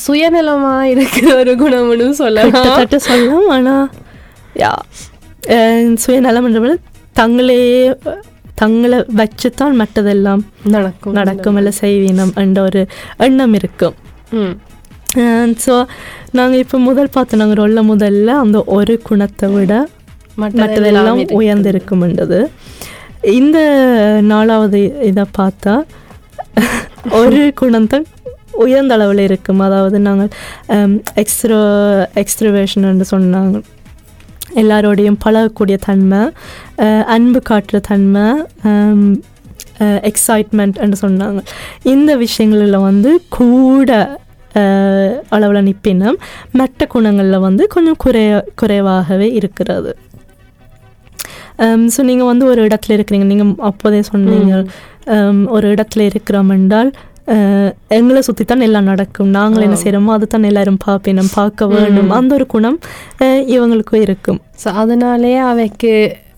சுயநலமாக 0.00 0.90
இருக்கிற 0.92 1.26
ஒரு 1.36 1.52
குணம்னு 1.60 2.08
சொல்லலாம் 2.18 2.66
சொல்லலாம் 3.06 3.48
ஆனால் 3.52 3.86
யா 4.56 4.72
சுயநலம் 6.02 6.46
என்ற 6.48 6.76
தங்களே 7.16 7.60
தங்களை 8.56 8.98
வச்சுத்தான் 9.16 9.74
மற்றதெல்லாம் 9.80 10.42
நடக்கும் 10.68 11.16
நடக்கும் 11.18 11.56
இல்லை 11.56 11.72
செய்வீனம் 11.80 12.32
என்ற 12.42 12.58
ஒரு 12.62 12.82
எண்ணம் 13.24 13.54
இருக்கும் 13.54 13.96
ஸோ 15.64 15.74
நாங்கள் 16.32 16.60
இப்போ 16.60 16.78
முதல் 16.84 17.12
பார்த்து 17.12 17.36
நாங்கள் 17.36 17.60
ரொல்ல 17.60 17.80
முதல்ல 17.86 18.30
அந்த 18.40 18.58
ஒரு 18.74 18.94
குணத்தை 19.02 19.48
விட 19.52 19.72
மற்றதெல்லாம். 20.38 21.06
உயர்ந்திருக்கும்ன்றது 21.38 22.40
இந்த 23.34 23.58
நாலாவது 24.24 24.80
இதை 25.02 25.24
பார்த்தா 25.38 25.74
ஒரு 27.12 27.40
குணம் 27.60 27.86
தான் 27.86 28.06
உயர்ந்த 28.58 28.94
அளவில் 28.94 29.18
இருக்கும். 29.20 29.60
அதாவது 29.60 29.98
நாங்கள் 30.00 30.30
எக்ஸ்ட்ரோ 31.22 31.58
எக்ஸ்ட்ரவேஷன் 32.22 32.86
என்று 32.90 33.06
சொன்னாங்க. 33.10 33.56
எல்லாரோடையும் 34.54 35.18
பழகக்கூடிய 35.24 35.76
தன்மை 35.78 36.20
அஹ், 36.78 37.04
அன்பு 37.14 37.42
காட்டுற 37.50 37.80
தன்மை 37.88 38.26
எக்ஸைட்மெண்ட் 40.10 40.76
என்று 40.76 40.98
சொன்னாங்க. 41.02 41.40
இந்த 41.86 42.10
விஷயங்களில் 42.16 42.84
வந்து 42.86 43.10
கூட 43.36 43.90
அளவில் 45.30 45.64
நிற்பினும் 45.64 46.18
மற்ற 46.52 46.86
குணங்களில் 46.94 47.38
வந்து 47.38 47.66
கொஞ்சம் 47.68 47.98
குறைய 47.98 48.30
குறைவாகவே 48.54 49.28
இருக்கிறது. 49.32 49.90
ஸோ 51.90 52.00
நீங்கள் 52.04 52.30
வந்து 52.30 52.44
ஒரு 52.46 52.60
இடத்துல 52.68 52.96
இருக்கிறீங்க. 52.96 53.26
நீங்கள் 53.26 53.52
அப்போதே 53.68 54.00
சொன்னீங்க. 54.08 54.54
um, 55.14 55.38
ஒரு 55.48 55.66
இடத்துல 55.74 56.02
இருக்கிறோம் 56.10 56.50
என்றால் 56.54 56.90
அஹ், 57.28 57.70
எங்களை 57.90 58.20
சுற்றி 58.22 58.44
தான் 58.44 58.64
எல்லாம் 58.66 58.88
நடக்கும். 58.90 59.30
நாங்கள் 59.36 59.64
என்ன 59.64 59.76
செய்கிறோமோ 59.78 60.10
அது 60.12 60.26
தான் 60.28 60.44
எல்லாரும் 60.44 60.78
பார்ப்பினோம் 60.84 61.30
பார்க்க 61.32 61.66
வேணும் 61.72 62.10
அந்த 62.12 62.30
ஒரு 62.34 62.46
குணம் 62.52 62.76
அஹ், 63.20 63.42
இவங்களுக்கும் 63.54 64.02
இருக்கும். 64.02 64.38
ஸோ 64.62 64.68
அதனாலேயே 64.82 65.40
அவைக்கு 65.46 65.92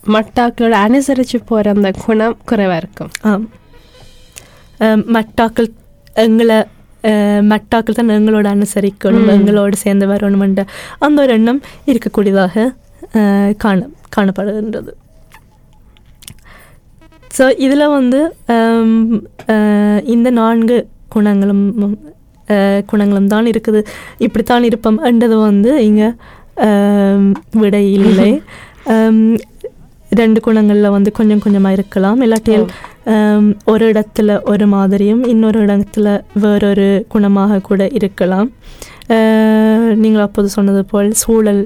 மட்டாக்களோட 0.09 0.75
அனுசரித்து 0.85 1.39
போகிற 1.43 1.73
அந்த 1.75 1.89
குணம் 1.99 2.37
குறைவாக 2.45 2.79
இருக்கும். 2.79 3.11
ஆம். 3.23 3.45
அஹ், 4.79 5.03
மட்டாக்கள் 5.15 5.69
எங்களை 6.23 6.57
அஹ், 7.03 7.43
மட்டாக்கள் 7.51 7.97
தான் 7.97 8.15
எங்களோட 8.15 8.47
அனுசரிக்கணும் 8.53 9.29
எங்களோட 9.33 9.73
சேர்ந்து 9.79 10.07
வரணுமென்ற 10.07 10.63
அந்த 10.99 11.17
ஒரு 11.21 11.33
எண்ணம் 11.33 11.61
இருக்கக்கூடியதாக 11.87 12.65
காண 13.57 13.77
காணப்படுகின்றது. 14.15 14.91
ஸோ 17.31 17.45
இதில் 17.59 17.93
வந்து 17.93 18.19
ஹம், 18.51 18.95
அஹ், 19.53 20.01
இந்த 20.13 20.29
நான்கு 20.39 20.77
குணங்களும் 21.09 21.65
அஹ், 22.47 22.81
குணங்களும் 22.85 23.27
தான் 23.27 23.45
இருக்குது. 23.45 23.79
இப்படித்தான் 24.19 24.63
இருப்போம் 24.63 24.99
என்றது 25.07 25.37
வந்து 25.43 25.71
இங்கே 25.85 26.09
விடை 27.59 27.83
இல்லை 27.99 28.31
ஹம், 28.87 29.23
ரெண்டு 30.19 30.39
குணங்களில் 30.41 30.93
வந்து 30.93 31.09
கொஞ்சம் 31.11 31.41
கொஞ்சமாக 31.41 31.77
இருக்கலாம். 31.77 32.19
இல்லாட்டில் 32.21 32.63
ஹம், 33.05 33.49
ஒரு 33.65 33.83
இடத்துல 33.91 34.39
ஒரு 34.45 34.65
மாதிரியும் 34.67 35.23
இன்னொரு 35.27 35.59
இடத்துல 35.65 36.07
வேறொரு 36.35 36.87
குணமாக 37.13 37.61
கூட 37.61 37.81
இருக்கலாம். 37.93 38.49
அஹ், 39.15 39.91
நீங்கள் 39.95 40.25
அப்போது 40.25 40.49
சொன்னது 40.49 40.83
போல் 40.85 41.11
சூழல் 41.21 41.61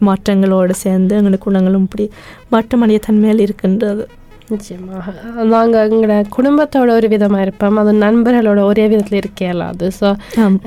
மாற்றங்களோடு 0.00 0.74
சேர்ந்து 0.78 1.16
எங்களோட 1.18 1.38
குணங்களும் 1.40 1.84
இப்படி 1.84 2.06
மாற்றமடைய 2.50 2.98
தன்மையில் 3.00 3.40
இருக்கின்றது. 3.40 4.04
நிச்சயமாக 4.52 5.12
நாங்கள் 5.52 5.84
எங்களோட 5.86 6.16
குடும்பத்தோட 6.36 6.90
ஒரு 6.98 7.08
விதமாக 7.08 7.44
இருப்போம். 7.46 7.76
அது 7.76 7.92
நண்பர்களோட 8.04 8.60
ஒரே 8.70 8.84
விதத்தில் 8.92 9.20
இருக்க 9.20 9.44
இயலாது 9.46 9.88
ஸோ 10.00 10.08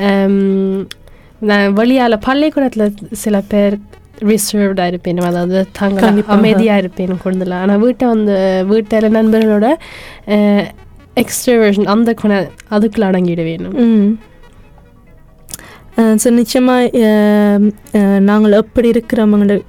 ஆம். 0.09 0.79
வெளியால் 1.79 2.23
பள்ளிக்கூடத்தில் 2.27 2.93
சில 3.23 3.37
பேர் 3.49 3.75
ரிசர்வ்டாக 4.29 4.91
இருப்பேன். 4.91 5.17
அதாவது 5.29 5.57
தாங்க 5.79 5.99
கண்டிப்பாக. 6.01 6.35
அமைதியாக 6.35 6.81
இருப்பேன் 6.81 7.21
கூடுதலாக 7.23 7.63
ஆனால் 7.63 7.81
வீட்டை 7.83 8.05
வந்து 8.07 8.35
வீட்டில் 8.71 9.15
நண்பர்களோட 9.17 9.67
எக்ஸ்ட்ரவர்ஷன் 11.17 11.91
அந்த 11.93 12.13
குண 12.13 12.33
அதுக்குள்ள 12.71 13.09
அடங்கிடுவேன். 13.09 13.67
ம். 13.83 14.07
ஸோ 16.15 16.29
நிச்சயமாக 16.31 17.01
நாங்கள் 18.19 18.51
எப்படி 18.53 18.87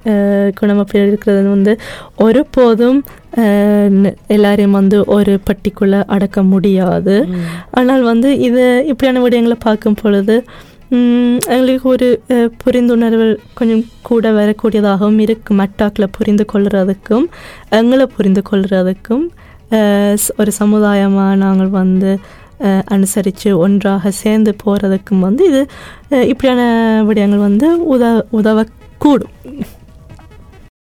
அஹ், 0.05 0.49
குணம் 0.53 0.77
அப்படி 0.77 1.03
இருக்கிறது 1.03 1.49
வந்து 1.49 1.73
ஒருபோதும் 2.17 2.99
எல்லாரையும் 4.27 4.71
வந்து 4.71 5.05
ஒரு 5.07 5.39
பட்டிக்குள்ளே 5.45 6.03
அடக்க 6.07 6.43
முடியாது. 6.43 7.15
ஆனால் 7.71 8.01
வந்து 8.03 8.39
இது 8.39 8.63
இப்படியான 8.87 9.23
விடயங்களை 9.25 9.57
பார்க்கும் 9.59 9.95
பொழுது 9.95 10.35
எங்களுக்கு 11.49 11.89
ஒரு 11.89 12.07
புரிந்துணர்வு 12.61 13.25
கொஞ்சம் 13.53 13.81
கூட 14.01 14.31
வரக்கூடியதாகவும் 14.31 15.19
இருக்கும் 15.19 15.59
மட்டாக்களை 15.59 16.07
புரிந்து 16.11 16.45
கொள்றதுக்கும் 16.53 17.25
எங்களை 17.71 18.05
புரிந்து 18.07 18.41
ஸ்- 20.17 20.35
ஒரு 20.37 20.51
சமுதாயமாக 20.59 21.35
நாங்கள் 21.35 21.69
வந்து 21.75 22.11
அனுசரித்து 22.85 23.57
ஒன்றாக 23.57 24.11
சேர்ந்து 24.11 24.55
போகிறதுக்கும் 24.65 25.25
வந்து 25.27 25.45
இது 25.45 25.61
இப்படியான 26.27 26.61
விடயங்கள் 27.07 27.45
வந்து 27.47 27.67
உத 27.95 28.05
உதவக்கூடும். 28.31 29.35